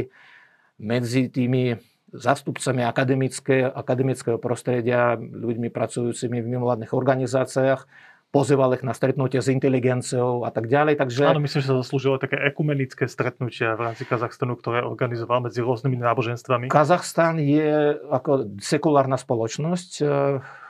[0.76, 1.80] medzi tými
[2.12, 7.88] zástupcami akademické, akademického prostredia, ľuďmi pracujúcimi v mimovládnych organizáciách,
[8.36, 11.00] pozýval ich na stretnutie s inteligenciou a tak ďalej.
[11.00, 11.24] Takže...
[11.24, 15.96] Áno, myslím, že sa zaslúžilo také ekumenické stretnutia v rámci Kazachstanu, ktoré organizoval medzi rôznymi
[15.96, 16.68] náboženstvami.
[16.68, 20.04] Kazachstan je ako sekulárna spoločnosť e,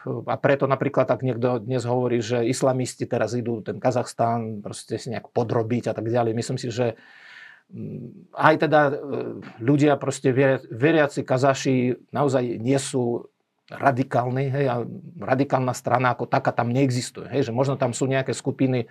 [0.07, 5.11] a preto napríklad, ak niekto dnes hovorí, že islamisti teraz idú ten Kazachstan proste si
[5.11, 6.95] nejak podrobiť a tak ďalej, myslím si, že
[7.75, 8.93] mm, aj teda e,
[9.59, 10.31] ľudia proste
[10.71, 13.27] veriaci Kazaši naozaj nie sú
[13.67, 14.77] radikálny, hej, a
[15.19, 17.27] radikálna strana ako taká tam neexistuje.
[17.27, 18.87] Hej, že možno tam sú nejaké skupiny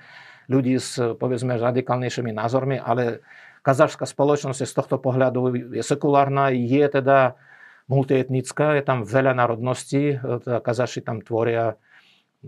[0.51, 3.23] ľudí s, povedzme, radikálnejšími názormi, ale
[3.63, 7.39] kazašská spoločnosť je z tohto pohľadu je sekulárna, je teda
[7.87, 11.79] multietnická, je tam veľa národností, teda Kazaši tam tvoria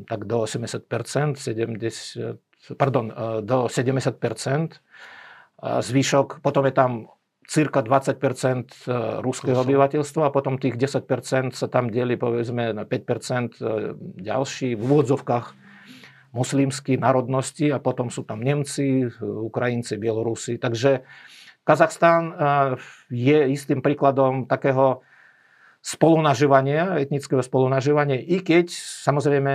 [0.06, 0.86] tak do 80%,
[1.42, 3.10] 70, pardon,
[3.42, 4.78] do 70%.
[5.58, 7.10] Zvyšok, potom je tam
[7.48, 12.92] cirka 20 e, ruského obyvateľstva a potom tých 10 sa tam delí povedzme na 5
[12.92, 13.72] e,
[14.20, 15.56] ďalší v úvodzovkách
[16.36, 20.60] muslimský národnosti a potom sú tam Nemci, Ukrajinci, Bielorusi.
[20.60, 21.08] Takže
[21.64, 22.34] Kazachstán e,
[23.16, 25.00] je istým príkladom takého
[25.80, 29.52] spolunažívania, etnického spolunažívania, i keď samozrejme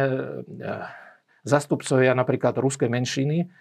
[1.44, 3.52] zastupcovia napríklad ruskej menšiny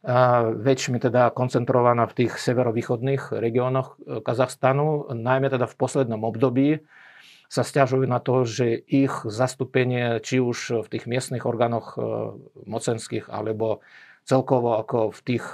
[0.00, 6.80] väčšmi teda koncentrovaná v tých severovýchodných regiónoch e, Kazachstanu, najmä teda v poslednom období
[7.52, 12.00] sa stiažujú na to, že ich zastúpenie či už v tých miestnych orgánoch e,
[12.64, 13.84] mocenských alebo
[14.24, 15.44] celkovo ako v tých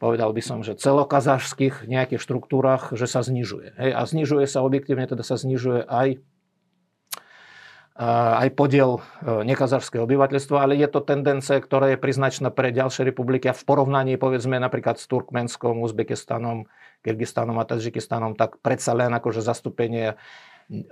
[0.00, 3.76] povedal by som, že celokazašských nejakých štruktúrach, že sa znižuje.
[3.76, 6.24] Hej, a znižuje sa objektívne, teda sa znižuje aj
[7.98, 13.50] aj podiel e, nekazašského obyvateľstva, ale je to tendence, ktorá je priznačná pre ďalšie republiky
[13.50, 16.70] a v porovnaní povedzme napríklad s Turkmenskom, Uzbekistanom,
[17.02, 20.14] Kyrgyzstanom a Tadžikistanom, tak predsa len akože zastúpenie
[20.70, 20.84] e,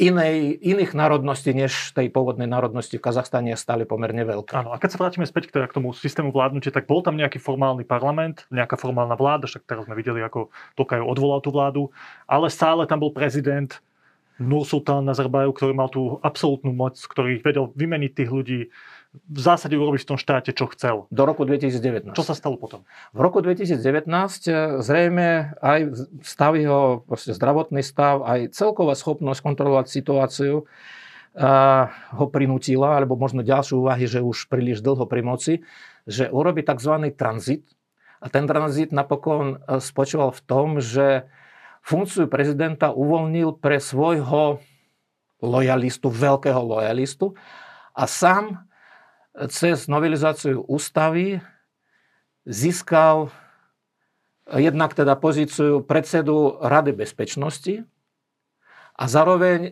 [0.00, 4.58] inej, iných národností, než tej pôvodnej národnosti v Kazachstane je stále pomerne veľké.
[4.58, 7.20] Áno, a keď sa vrátime späť k, teda k tomu systému vládnutia, tak bol tam
[7.20, 11.82] nejaký formálny parlament, nejaká formálna vláda, však teraz sme videli, ako Tokajú odvolal tú vládu,
[12.24, 13.76] ale stále tam bol prezident,
[14.38, 18.60] Nursultán Nazarbayev, ktorý mal tú absolútnu moc, ktorý vedel vymeniť tých ľudí,
[19.16, 21.08] v zásade urobiť v tom štáte, čo chcel.
[21.08, 22.12] Do roku 2019.
[22.12, 22.84] Čo sa stalo potom?
[23.16, 25.80] V roku 2019 eh, zrejme aj
[26.22, 30.68] stav jeho zdravotný stav, aj celková schopnosť kontrolovať situáciu
[31.34, 35.54] a eh, ho prinútila, alebo možno ďalšie úvahy, že už príliš dlho pri moci,
[36.04, 37.08] že urobi tzv.
[37.16, 37.64] tranzit.
[38.18, 41.26] A ten tranzit napokon eh, spočíval v tom, že
[41.88, 44.60] funkciu prezidenta uvoľnil pre svojho
[45.40, 47.32] lojalistu, veľkého lojalistu
[47.96, 48.68] a sám
[49.48, 51.40] cez novelizáciu ústavy
[52.44, 53.32] získal
[54.52, 57.84] jednak teda pozíciu predsedu Rady bezpečnosti
[58.98, 59.70] a zároveň e,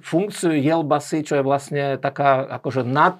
[0.00, 3.18] funkciu Jelbasy, čo je vlastne taká akože nad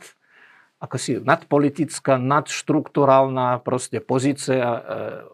[0.77, 4.81] ako si nadpolitická, nadštruktúrálna proste pozícia e,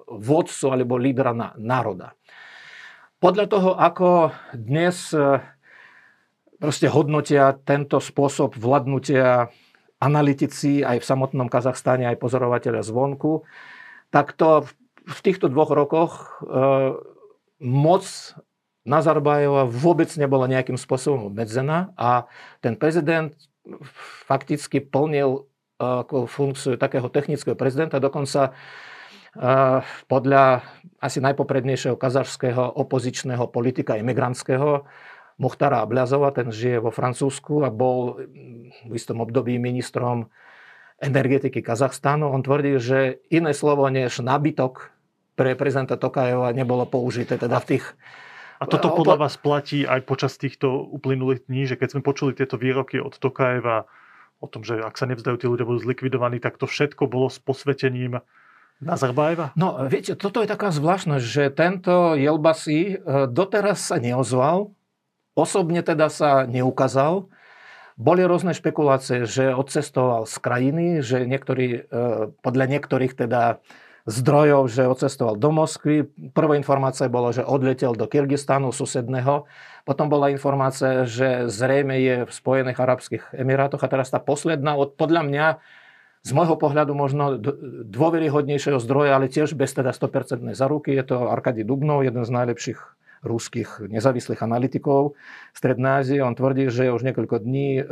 [0.06, 2.14] vodcu alebo lídra národa.
[3.18, 5.42] Podľa toho, ako dnes e,
[6.62, 9.50] proste hodnotia tento spôsob vládnutia
[9.98, 13.42] analytici aj v samotnom Kazachstane, aj pozorovateľia zvonku,
[14.14, 14.66] tak to
[15.02, 16.54] v týchto dvoch rokoch e,
[17.62, 18.06] moc
[18.82, 22.26] Nazarbajeva vôbec nebola nejakým spôsobom obmedzená a
[22.58, 23.30] ten prezident
[24.26, 25.46] fakticky plnil
[25.82, 28.54] ako funkciu takého technického prezidenta, dokonca
[30.06, 30.44] podľa
[31.00, 34.84] asi najpoprednejšieho kazašského opozičného politika imigrantského
[35.40, 38.20] Muhtara Abliazova, ten žije vo Francúzsku a bol
[38.86, 40.28] v istom období ministrom
[41.02, 42.30] energetiky Kazachstánu.
[42.30, 44.92] On tvrdí, že iné slovo než nábytok
[45.34, 47.84] pre prezidenta Tokajeva nebolo použité teda v tých
[48.62, 52.54] a toto podľa vás platí aj počas týchto uplynulých dní, že keď sme počuli tieto
[52.54, 53.90] výroky od Tokajeva
[54.38, 57.42] o tom, že ak sa nevzdajú, tí ľudia budú zlikvidovaní, tak to všetko bolo s
[57.42, 58.22] posvetením
[58.82, 59.54] Nazarbajeva?
[59.54, 64.74] No, viete, toto je taká zvláštnosť, že tento Jelbasi e, doteraz sa neozval,
[65.38, 67.30] osobne teda sa neukázal.
[67.94, 73.62] Boli rôzne špekulácie, že odcestoval z krajiny, že niektorí, e, podľa niektorých teda
[74.06, 76.10] zdrojov, že odcestoval do Moskvy.
[76.34, 79.46] Prvá informácia bolo, že odletel do Kyrgyzstanu susedného.
[79.86, 83.82] Potom bola informácia, že zrejme je v Spojených Arabských Emirátoch.
[83.82, 85.46] A teraz tá posledná, od, podľa mňa,
[86.22, 87.34] z môjho pohľadu možno
[87.90, 92.78] dôveryhodnejšieho zdroja, ale tiež bez teda 100% zaruky, je to Arkady Dubnov, jeden z najlepších
[93.22, 95.14] ruských nezávislých analytikov
[95.54, 96.18] Strednej Ázie.
[96.26, 97.82] On tvrdí, že už niekoľko dní e,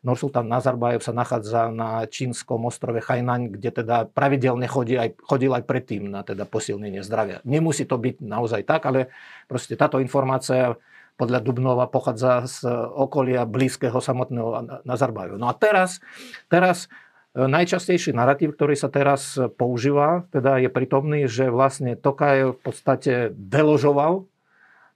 [0.00, 5.64] Nursultan Nazarbayev sa nachádza na čínskom ostrove Hainan, kde teda pravidelne chodí aj, chodil aj
[5.68, 7.44] predtým na teda posilnenie zdravia.
[7.44, 9.12] Nemusí to byť naozaj tak, ale
[9.48, 10.80] proste táto informácia
[11.14, 15.38] podľa Dubnova pochádza z okolia blízkeho samotného Nazarbayevu.
[15.38, 16.02] No a teraz,
[16.48, 16.90] teraz
[17.36, 23.12] e, najčastejší narratív, ktorý sa teraz používa, teda je pritomný, že vlastne Tokajev v podstate
[23.36, 24.26] deložoval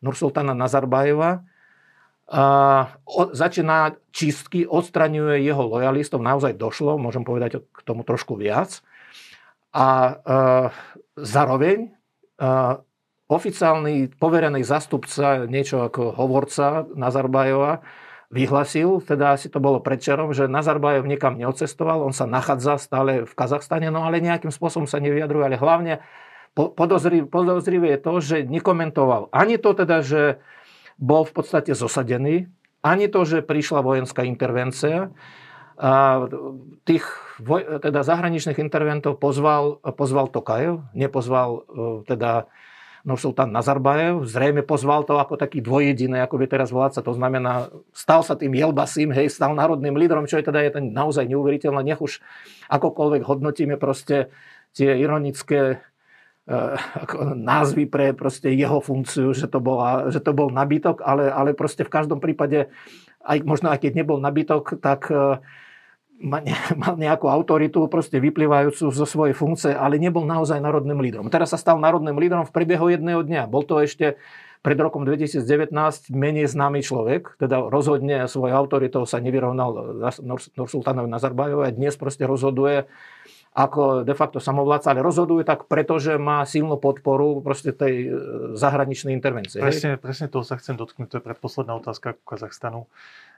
[0.05, 1.43] Nursultana Nazarbajeva.
[3.33, 8.85] Začína čistky, odstraňuje jeho lojalistov, naozaj došlo, môžem povedať k tomu trošku viac.
[9.73, 10.13] A e,
[11.21, 11.91] zároveň e,
[13.29, 17.85] oficiálny poverený zastupca, niečo ako hovorca Nazarbajeva,
[18.29, 23.33] vyhlasil, teda asi to bolo predčerom, že Nazarbajev nikam neodcestoval, on sa nachádza stále v
[23.33, 25.95] Kazachstane, no ale nejakým spôsobom sa nevyjadruje, ale hlavne
[27.31, 30.43] podozrivé je to, že nekomentoval ani to teda, že
[30.99, 32.51] bol v podstate zosadený,
[32.83, 35.15] ani to, že prišla vojenská intervencia.
[35.79, 36.27] A
[36.83, 37.07] tých
[37.87, 41.61] teda zahraničných interventov pozval, pozval Tokajev, nepozval e,
[42.03, 42.51] teda
[43.07, 48.27] Nursultán Nazarbajev, zrejme pozval to ako taký dvojediný, ako by teraz vládca, to znamená, stal
[48.27, 52.03] sa tým Jelbasim, hej, stal národným lídrom, čo je teda je ten naozaj neuveriteľné, nech
[52.03, 52.19] už
[52.67, 54.35] akokoľvek hodnotíme proste
[54.75, 55.79] tie ironické
[56.49, 61.53] ako názvy pre proste jeho funkciu, že to, bola, že to bol nabytok, ale, ale
[61.53, 62.73] proste v každom prípade,
[63.21, 65.37] aj, možno aj keď nebol nabytok, tak eh,
[66.83, 71.29] mal nejakú autoritu proste vyplývajúcu zo svojej funkcie, ale nebol naozaj národným lídrom.
[71.29, 73.47] Teraz sa stal národným lídrom v priebehu jedného dňa.
[73.47, 74.19] Bol to ešte
[74.59, 75.71] pred rokom 2019
[76.11, 80.03] menej známy človek, teda rozhodne svojou autoritou sa nevyrovnal
[80.59, 82.91] Nursultánovi Nazarbájovi a dnes proste rozhoduje
[83.57, 88.09] ako de facto samovládca, ale rozhoduje tak, pretože má silnú podporu proste tej e,
[88.55, 89.59] zahraničnej intervencie.
[89.59, 92.87] Presne, presne toho sa chcem dotknúť, to je predposledná otázka k Kazachstanu.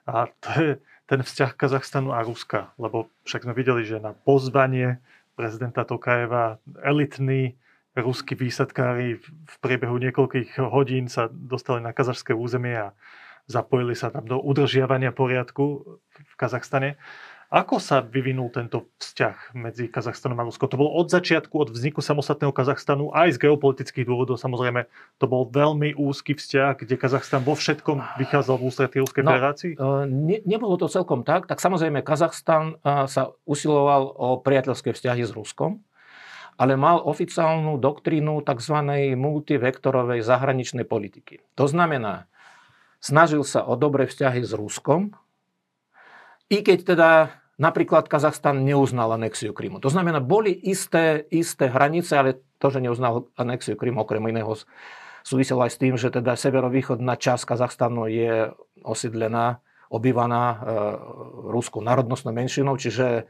[0.05, 0.71] A to je
[1.09, 5.01] ten vzťah Kazachstanu a Ruska, lebo však sme videli, že na pozvanie
[5.39, 7.57] prezidenta Tokajeva elitní
[7.97, 12.95] ruskí výsadkári v priebehu niekoľkých hodín sa dostali na kazašské územie a
[13.51, 16.95] zapojili sa tam do udržiavania poriadku v Kazachstane.
[17.51, 20.71] Ako sa vyvinul tento vzťah medzi Kazachstanom a Ruskom?
[20.71, 24.87] To bolo od začiatku, od vzniku samostatného Kazachstanu, aj z geopolitických dôvodov samozrejme.
[25.19, 29.73] To bol veľmi úzky vzťah, kde Kazachstan vo všetkom vychádzal v ústretí Ruskej no, federácii?
[29.83, 31.51] Uh, ne, nebolo to celkom tak.
[31.51, 35.83] Tak samozrejme Kazachstan uh, sa usiloval o priateľské vzťahy s Ruskom,
[36.55, 38.79] ale mal oficiálnu doktrínu tzv.
[39.19, 41.43] multivektorovej zahraničnej politiky.
[41.59, 42.31] To znamená,
[43.03, 45.19] snažil sa o dobré vzťahy s Ruskom,
[46.51, 47.11] i keď teda
[47.61, 49.79] napríklad Kazachstan neuznal anexiu Krymu.
[49.85, 54.57] To znamená, boli isté, isté hranice, ale to, že neuznal anexiu Krymu, okrem iného
[55.23, 58.49] súviselo aj s tým, že teda severovýchodná časť Kazachstanu je
[58.81, 59.61] osídlená,
[59.93, 60.57] obývaná e,
[61.53, 63.29] ruskou národnostnou menšinou, čiže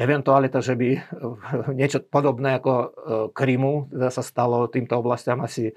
[0.00, 0.88] eventualita, že by
[1.78, 2.86] niečo podobné ako e,
[3.36, 5.76] Krymu teda sa stalo týmto oblastiam asi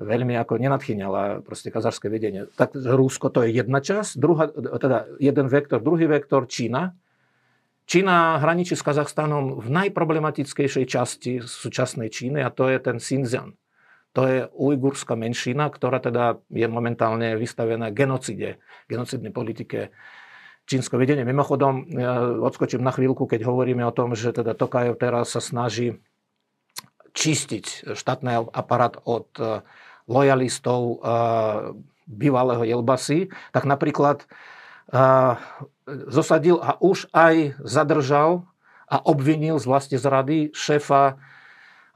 [0.00, 2.48] veľmi ako nenadchýňala proste kazarské vedenie.
[2.56, 6.96] Tak Rusko to je jedna časť, druhá, teda jeden vektor, druhý vektor Čína,
[7.82, 13.58] Čína hraničí s Kazachstanom v najproblematickejšej časti súčasnej Číny a to je ten Xinjiang.
[14.12, 19.88] To je ujgurská menšina, ktorá teda je momentálne vystavená genocide, genocidnej politike
[20.68, 21.24] čínsko vedenie.
[21.24, 25.96] Mimochodom, ja odskočím na chvíľku, keď hovoríme o tom, že teda Tokajev teraz sa snaží
[27.12, 29.60] čistiť štátny aparát od eh,
[30.08, 30.98] lojalistov eh,
[32.08, 34.26] bývalého Jelbasy, tak napríklad
[35.88, 38.44] zosadil a už aj zadržal
[38.90, 41.16] a obvinil z vlasti zrady šéfa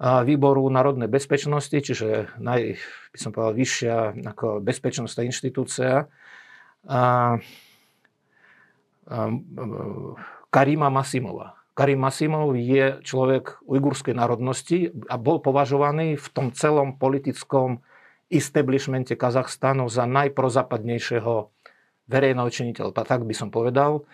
[0.01, 2.81] výboru národnej bezpečnosti, čiže naj,
[3.13, 3.97] by som povedal, vyššia
[4.33, 6.09] ako bezpečnostná inštitúcia,
[10.51, 11.56] Karima Masimova.
[11.77, 17.85] Karim Masimov je človek ujgurskej národnosti a bol považovaný v tom celom politickom
[18.33, 21.53] establishmente Kazachstanu za najprozápadnejšieho
[22.09, 24.09] verejného činiteľa, tak by som povedal.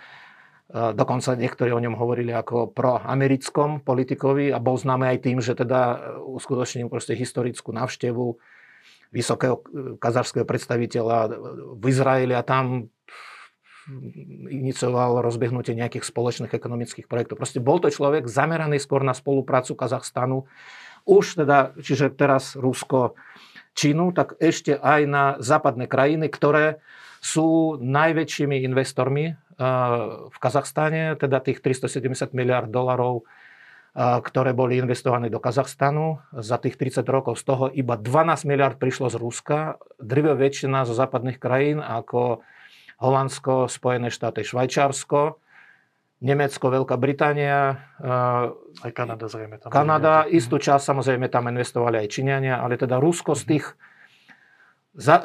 [0.73, 6.17] Dokonca niektorí o ňom hovorili ako proamerickom politikovi a bol známy aj tým, že teda
[6.19, 8.41] uskutočnil proste historickú návštevu
[9.13, 9.61] vysokého
[10.01, 11.19] kazarského predstaviteľa
[11.77, 12.89] v Izraeli a tam
[14.47, 17.41] inicioval rozbehnutie nejakých spoločných ekonomických projektov.
[17.41, 20.47] Proste bol to človek zameraný skôr na spoluprácu Kazachstanu.
[21.03, 23.19] Už teda, čiže teraz Rusko,
[23.73, 26.85] Čínu, tak ešte aj na západné krajiny, ktoré
[27.23, 29.37] sú najväčšími investormi eh,
[30.29, 36.77] v Kazachstane, teda tých 370 miliard dolarov, eh, ktoré boli investované do Kazachstanu za tých
[36.77, 37.41] 30 rokov.
[37.41, 42.45] Z toho iba 12 miliard prišlo z Ruska, drvia väčšina zo západných krajín ako
[43.03, 45.43] Holandsko, Spojené štáty, Švajčiarsko,
[46.23, 47.83] Nemecko, Veľká Británia.
[47.99, 49.75] Eh, aj Kanada zrejme tam.
[49.75, 53.67] Kanada, istú časť samozrejme tam investovali aj Číňania, ale teda Rusko z tých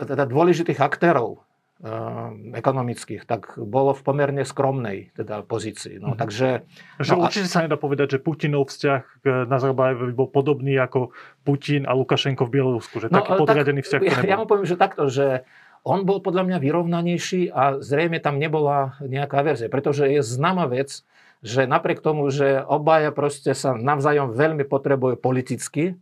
[0.08, 6.02] teda dôležitých aktérov Ehm, ekonomických, tak bolo v pomerne skromnej teda pozícii.
[6.02, 6.18] No, mm.
[6.18, 6.66] takže,
[6.98, 11.13] že no, určite sa nedá povedať, že Putinov vzťah k Nazarbájevovi bol podobný ako
[11.46, 14.74] Putin a Lukašenko v Bielorusku, že no, taký podriadený vzťah ja, ja mu poviem, že
[14.74, 15.46] takto, že
[15.88, 21.08] on bol podľa mňa vyrovnanejší a zrejme tam nebola nejaká verzia, pretože je známa vec,
[21.39, 25.95] že napriek tomu, že obaja proste sa navzájom veľmi potrebujú politicky,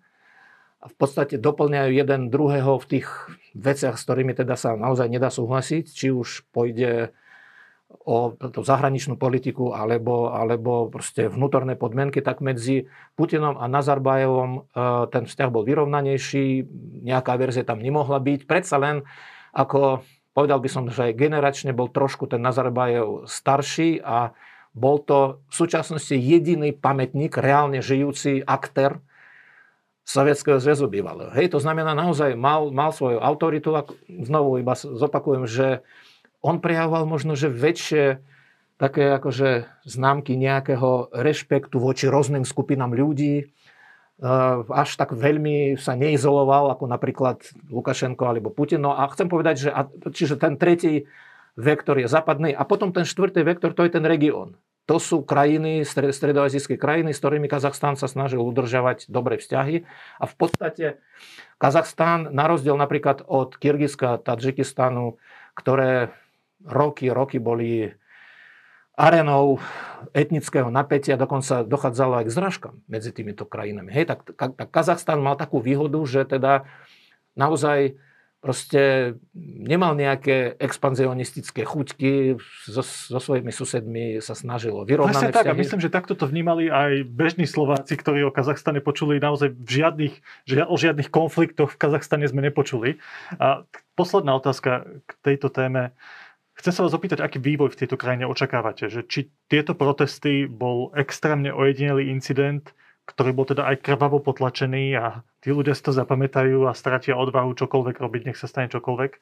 [0.86, 3.10] a v podstate doplňajú jeden druhého v tých
[3.58, 7.10] veciach, s ktorými teda sa naozaj nedá súhlasiť, či už pôjde
[8.06, 12.86] o tú zahraničnú politiku alebo, alebo proste vnútorné podmienky, tak medzi
[13.17, 14.60] Putinom a Nazarbájevom e,
[15.10, 16.69] ten vzťah bol vyrovnanejší,
[17.02, 18.46] nejaká verzia tam nemohla byť.
[18.46, 19.02] Predsa len,
[19.56, 20.03] ako
[20.35, 24.35] povedal by som, že aj generačne bol trošku ten Nazarbájev starší a
[24.75, 28.99] bol to v súčasnosti jediný pamätník, reálne žijúci aktér
[30.06, 31.33] Sovietskeho zväzu bývalého.
[31.33, 35.81] Hej, to znamená, naozaj mal, mal svoju autoritu a znovu iba zopakujem, že
[36.45, 38.21] on prejavoval možno, že väčšie
[38.75, 43.49] také akože známky nejakého rešpektu voči rôznym skupinám ľudí,
[44.72, 48.88] až tak veľmi sa neizoloval, ako napríklad Lukašenko alebo Putin.
[48.88, 49.70] No a chcem povedať, že
[50.16, 51.04] čiže ten tretí
[51.60, 54.56] vektor je západný a potom ten štvrtý vektor, to je ten región.
[54.86, 59.82] to sú krajiny, stredoazijské krajiny, s ktorými Kazachstán sa snažil udržavať dobré vzťahy.
[60.22, 60.86] A v podstate
[61.58, 65.18] Kazachstán, na rozdiel napríklad od Kyrgyzska, Tadžikistanu,
[65.58, 66.13] ktoré
[66.62, 67.98] roky, roky boli
[68.96, 69.60] arenou
[70.15, 73.91] etnického napätia, dokonca dochádzalo aj k zražkám medzi týmito krajinami.
[73.91, 76.63] Hej, tak, tak Kazachstan mal takú výhodu, že teda
[77.35, 78.00] naozaj
[78.46, 79.17] proste
[79.65, 82.37] nemal nejaké expanzionistické chuťky,
[82.69, 86.69] so, so svojimi susedmi sa snažilo vyrovnané Vlastne tak, a myslím, že takto to vnímali
[86.69, 90.13] aj bežní Slováci, ktorí o Kazachstane počuli naozaj v žiadnych,
[90.46, 93.02] že o žiadnych konfliktoch v Kazachstane sme nepočuli.
[93.41, 93.65] A
[93.98, 95.98] posledná otázka k tejto téme.
[96.56, 98.87] Chcem sa vás opýtať, aký vývoj v tejto krajine očakávate?
[98.87, 99.19] Že či
[99.51, 102.71] tieto protesty bol extrémne ojedinelý incident,
[103.06, 107.53] ktorý bol teda aj krvavo potlačený a tí ľudia si to zapamätajú a stratia odvahu
[107.53, 109.19] čokoľvek robiť, nech sa stane čokoľvek.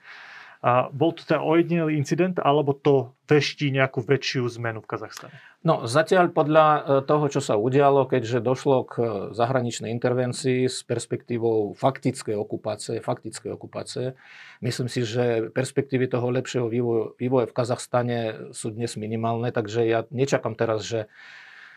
[0.63, 5.35] A bol to teda ojedinelý incident, alebo to veští nejakú väčšiu zmenu v Kazachstane?
[5.59, 10.87] No, zatiaľ podľa e, toho, čo sa udialo, keďže došlo k e, zahraničnej intervencii s
[10.87, 14.15] perspektívou faktickej okupácie, faktickej okupácie,
[14.63, 18.19] myslím si, že perspektívy toho lepšieho vývoja, vývoja v Kazachstane
[18.55, 21.11] sú dnes minimálne, takže ja nečakám teraz, že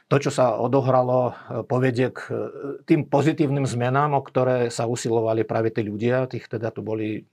[0.06, 2.22] to, čo sa odohralo, e, povedie k
[2.86, 6.30] tým pozitívnym zmenám, o ktoré sa usilovali práve tí ľudia.
[6.30, 7.26] Tých teda tu boli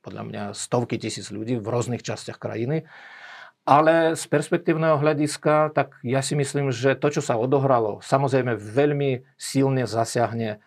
[0.00, 2.88] podľa mňa stovky tisíc ľudí v rôznych častiach krajiny.
[3.68, 9.22] Ale z perspektívneho hľadiska, tak ja si myslím, že to, čo sa odohralo, samozrejme veľmi
[9.36, 10.64] silne zasiahne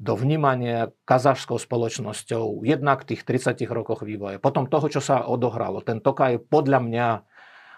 [0.00, 4.40] do vnímania kazašskou spoločnosťou jednak tých 30 rokoch vývoja.
[4.40, 5.84] Potom toho, čo sa odohralo.
[5.84, 7.08] Ten Tokaj podľa mňa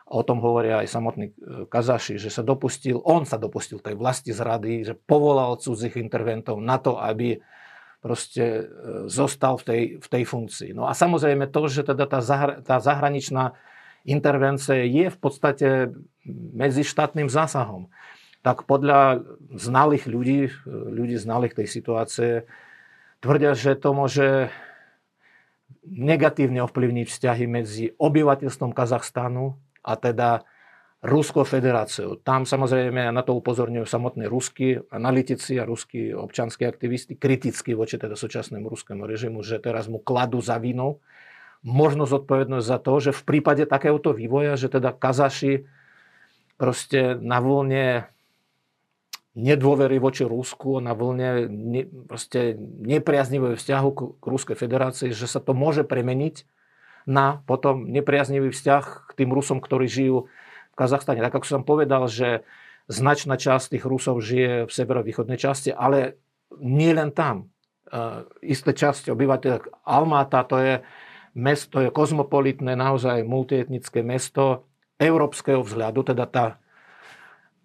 [0.06, 4.30] o tom hovoria aj samotní e, Kazaši, že sa dopustil, on sa dopustil tej vlasti
[4.30, 7.42] zrady, že povolal cudzích interventov na to, aby
[8.02, 8.62] proste e,
[9.06, 10.70] zostal v tej, v tej funkcii.
[10.74, 13.54] No a samozrejme to, že teda tá, zahr- tá zahraničná
[14.02, 15.94] intervencia je v podstate
[16.26, 17.86] medzištátnym zásahom,
[18.42, 19.22] tak podľa
[19.54, 22.30] znalých ľudí, e, ľudí znalých tej situácie,
[23.22, 24.50] tvrdia, že to môže
[25.86, 29.54] negatívne ovplyvniť vzťahy medzi obyvateľstvom Kazachstanu
[29.86, 30.42] a teda
[31.02, 32.14] Ruskou federáciou.
[32.14, 38.14] Tam samozrejme na to upozorňujú samotní ruskí analytici a ruskí občanskí aktivisti, kriticky voči teda
[38.14, 41.02] súčasnému ruskému režimu, že teraz mu kladú za vinu
[41.66, 45.66] možno zodpovednosť za to, že v prípade takéhoto vývoja, že teda Kazaši
[46.54, 48.06] proste na vlne
[49.34, 55.42] nedôvery voči Rusku, na vlne ne, proste nepriaznivého vzťahu k, k Ruskej federácii, že sa
[55.42, 56.44] to môže premeniť
[57.08, 60.30] na potom nepriaznivý vzťah k tým Rusom, ktorí žijú
[60.72, 61.20] v Kazachstane.
[61.20, 62.42] Tak ako som povedal, že
[62.88, 66.18] značná časť tých Rusov žije v severovýchodnej časti, ale
[66.58, 67.52] nie len tam.
[67.92, 70.80] Uh, isté časť obyvateľov Almáta, to je
[71.36, 74.64] mesto, je kozmopolitné, naozaj multietnické mesto
[74.96, 76.46] európskeho vzhľadu, teda tá,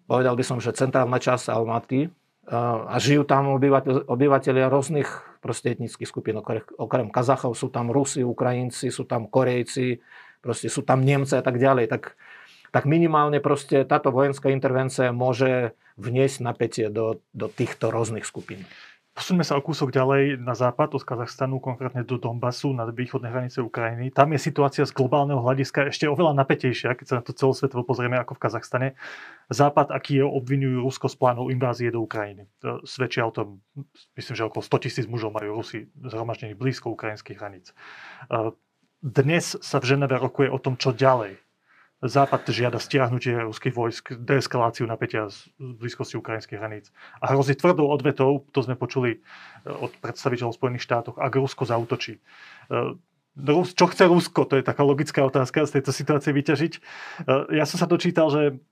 [0.04, 2.12] povedal by som, že centrálna časť Almaty,
[2.48, 5.08] a žijú tam obyvateľ, obyvateľia rôznych
[5.44, 6.40] proste etnických skupín.
[6.80, 10.00] Okrem Kazachov sú tam Rusi, Ukrajinci, sú tam Korejci,
[10.40, 11.92] proste sú tam Nemci a tak ďalej.
[11.92, 12.16] Tak,
[12.70, 18.64] tak minimálne proste táto vojenská intervencia môže vniesť napätie do, do týchto rôznych skupín.
[19.18, 23.58] Posuňme sa o kúsok ďalej na západ od Kazachstanu, konkrétne do Donbasu, na východnej hranice
[23.58, 24.14] Ukrajiny.
[24.14, 28.14] Tam je situácia z globálneho hľadiska ešte oveľa napätejšia, keď sa na to celosvetovo pozrieme
[28.14, 28.88] ako v Kazachstane.
[29.50, 32.46] Západ, aký je obvinujú Rusko z plánov invázie do Ukrajiny.
[32.86, 33.58] Svedčia o tom,
[34.14, 37.74] myslím, že okolo 100 tisíc mužov majú Rusi zhromaždení blízko ukrajinských hraníc.
[39.02, 41.42] Dnes sa v Ženeve rokuje o tom, čo ďalej
[41.98, 46.94] Západ žiada stiahnutie ruských vojsk, deeskaláciu napätia z blízkosti ukrajinských hraníc.
[47.18, 49.18] A hrozí tvrdou odvetou, to sme počuli e,
[49.66, 52.22] od predstaviteľov Spojených štátov, ak Rusko zautočí.
[52.22, 54.46] E, čo chce Rusko?
[54.46, 56.72] To je taká logická otázka z tejto situácie vyťažiť.
[56.78, 56.80] E,
[57.58, 58.62] ja som sa dočítal, že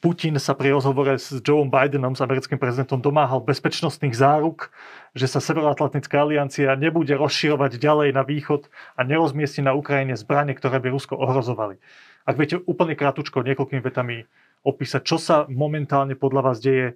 [0.00, 4.72] Putin sa pri rozhovore s Joeom Bidenom, s americkým prezidentom, domáhal bezpečnostných záruk,
[5.12, 10.80] že sa Severoatlantická aliancia nebude rozširovať ďalej na východ a nerozmiestni na Ukrajine zbranie, ktoré
[10.80, 11.76] by Rusko ohrozovali.
[12.24, 14.24] Ak viete úplne krátučko, niekoľkými vetami
[14.64, 16.94] opísať, čo sa momentálne podľa vás deje e,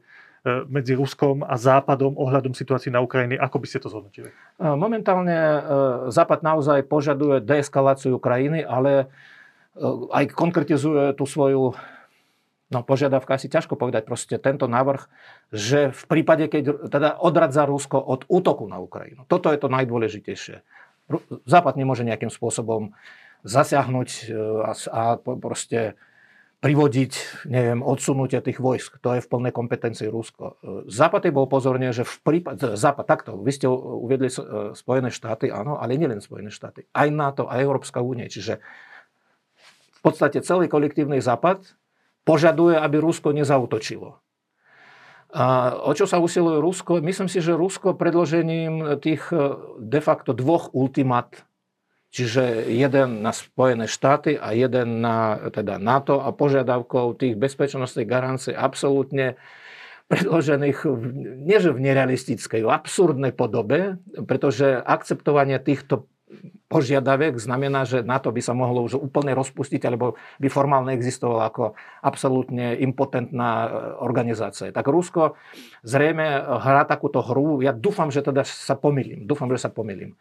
[0.73, 4.33] medzi Ruskom a Západom ohľadom situácií na Ukrajine, ako by ste to zhodnotili?
[4.33, 5.61] E, momentálne e,
[6.09, 9.13] Západ naozaj požaduje deeskaláciu Ukrajiny, ale
[10.11, 11.77] aj konkretizuje tú svoju
[12.73, 15.07] no, požiadavka, asi ťažko povedať, proste tento návrh,
[15.53, 19.25] že v prípade, keď teda odradza Rusko od útoku na Ukrajinu.
[19.29, 20.61] Toto je to najdôležitejšie.
[21.49, 22.93] Západ nemôže nejakým spôsobom
[23.47, 24.23] zasiahnuť e,
[24.67, 25.95] a, a proste
[26.59, 28.99] privodiť, neviem, odsunutie tých vojsk.
[28.99, 30.45] To je v plnej kompetencii Rusko.
[30.45, 32.75] E, Západ je bol pozorne, že v prípade...
[32.75, 34.35] Západ, takto, vy ste uviedli e,
[34.75, 36.91] Spojené štáty, áno, ale nielen Spojené štáty.
[36.91, 38.27] Aj NATO, aj Európska únie.
[38.27, 38.59] Čiže
[39.99, 41.79] v podstate celý kolektívny Západ
[42.27, 44.19] požaduje, aby Rusko nezautočilo.
[45.29, 47.05] A o čo sa usiluje Rusko?
[47.05, 49.29] Myslím si, že Rusko predložením tých
[49.77, 51.48] de facto dvoch ultimat,
[52.09, 58.55] čiže jeden na Spojené štáty a jeden na teda NATO a požiadavkou tých bezpečnostných garancií
[58.57, 59.37] absolútne
[60.09, 60.79] predložených
[61.45, 66.09] nie že v nerealistickej, v absurdnej podobe, pretože akceptovanie týchto
[66.69, 71.65] požiadaviek znamená, že NATO by sa mohlo už úplne rozpustiť, alebo by formálne existovalo ako
[72.05, 73.69] absolútne impotentná e,
[74.05, 74.69] organizácia.
[74.69, 75.41] Tak Rusko
[75.81, 80.13] zrejme hrá takúto hru, ja dúfam, že teda sa pomýlim, dúfam, že sa pomýlim,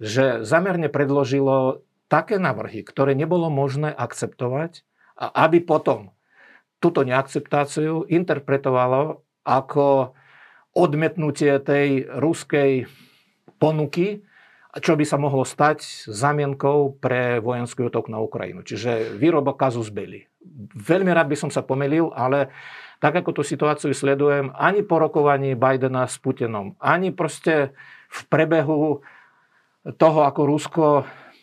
[0.00, 4.82] že zamerne predložilo také návrhy, ktoré nebolo možné akceptovať
[5.20, 6.16] a aby potom
[6.80, 10.16] túto neakceptáciu interpretovalo ako
[10.72, 12.88] odmetnutie tej ruskej
[13.60, 14.24] ponuky,
[14.80, 18.64] čo by sa mohlo stať zamienkou pre vojenský útok na Ukrajinu.
[18.64, 20.24] Čiže výroba kazus belli.
[20.72, 22.48] Veľmi rád by som sa pomelil, ale
[23.02, 27.76] tak ako tú situáciu sledujem, ani po rokovaní Bidena s Putinom, ani proste
[28.08, 29.04] v prebehu
[29.84, 30.84] toho, ako Rusko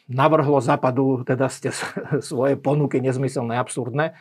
[0.07, 1.73] navrhlo Západu teda ste
[2.29, 4.15] svoje ponuky nezmyselné, absurdné,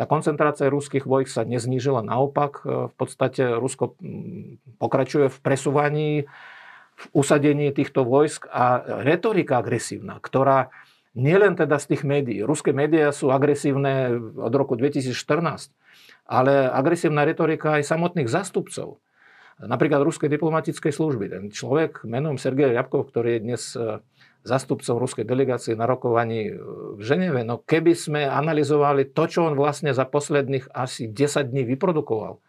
[0.00, 4.00] tá koncentrácia ruských vojsk sa neznížila, naopak e, v podstate Rusko
[4.80, 6.10] pokračuje v presúvaní,
[6.96, 10.72] v usadení týchto vojsk a retorika agresívna, ktorá
[11.12, 15.68] nielen teda z tých médií, ruské médiá sú agresívne od roku 2014,
[16.24, 19.04] ale agresívna retorika aj samotných zastupcov.
[19.60, 21.24] Napríklad ruskej diplomatickej služby.
[21.28, 24.00] Ten človek menom Sergej Jabkov, ktorý je dnes e,
[24.40, 26.52] zastupcov ruskej delegácie na rokovaní e,
[26.96, 27.44] v Ženeve.
[27.44, 32.40] No keby sme analyzovali to, čo on vlastne za posledných asi 10 dní vyprodukoval,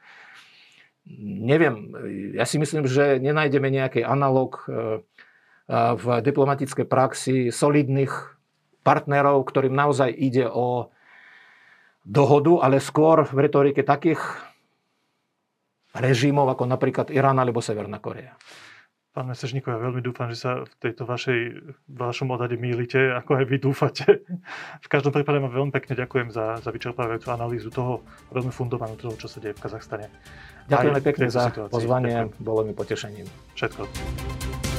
[1.20, 1.92] neviem,
[2.32, 5.04] ja si myslím, že nenájdeme nejaký analog e,
[5.72, 8.12] v diplomatickej praxi solidných
[8.88, 10.92] partnerov, ktorým naozaj ide o
[12.08, 14.20] dohodu, ale skôr v retorike takých
[15.96, 18.36] režimov ako napríklad Irán alebo Severná Korea.
[19.12, 21.60] Pán Mesežníko, ja veľmi dúfam, že sa v tejto vašej,
[21.92, 24.08] vašom odhade mýlite, ako aj vy dúfate.
[24.80, 29.20] V každom prípade vám veľmi pekne ďakujem za, za vyčerpávajúcu analýzu toho, veľmi fundovanú toho,
[29.20, 30.08] čo sa deje v Kazachstane.
[30.72, 31.76] Ďakujeme pekne za situácii.
[31.76, 32.40] pozvanie, Ďakujem.
[32.40, 33.28] bolo mi potešením.
[33.60, 34.71] Všetko.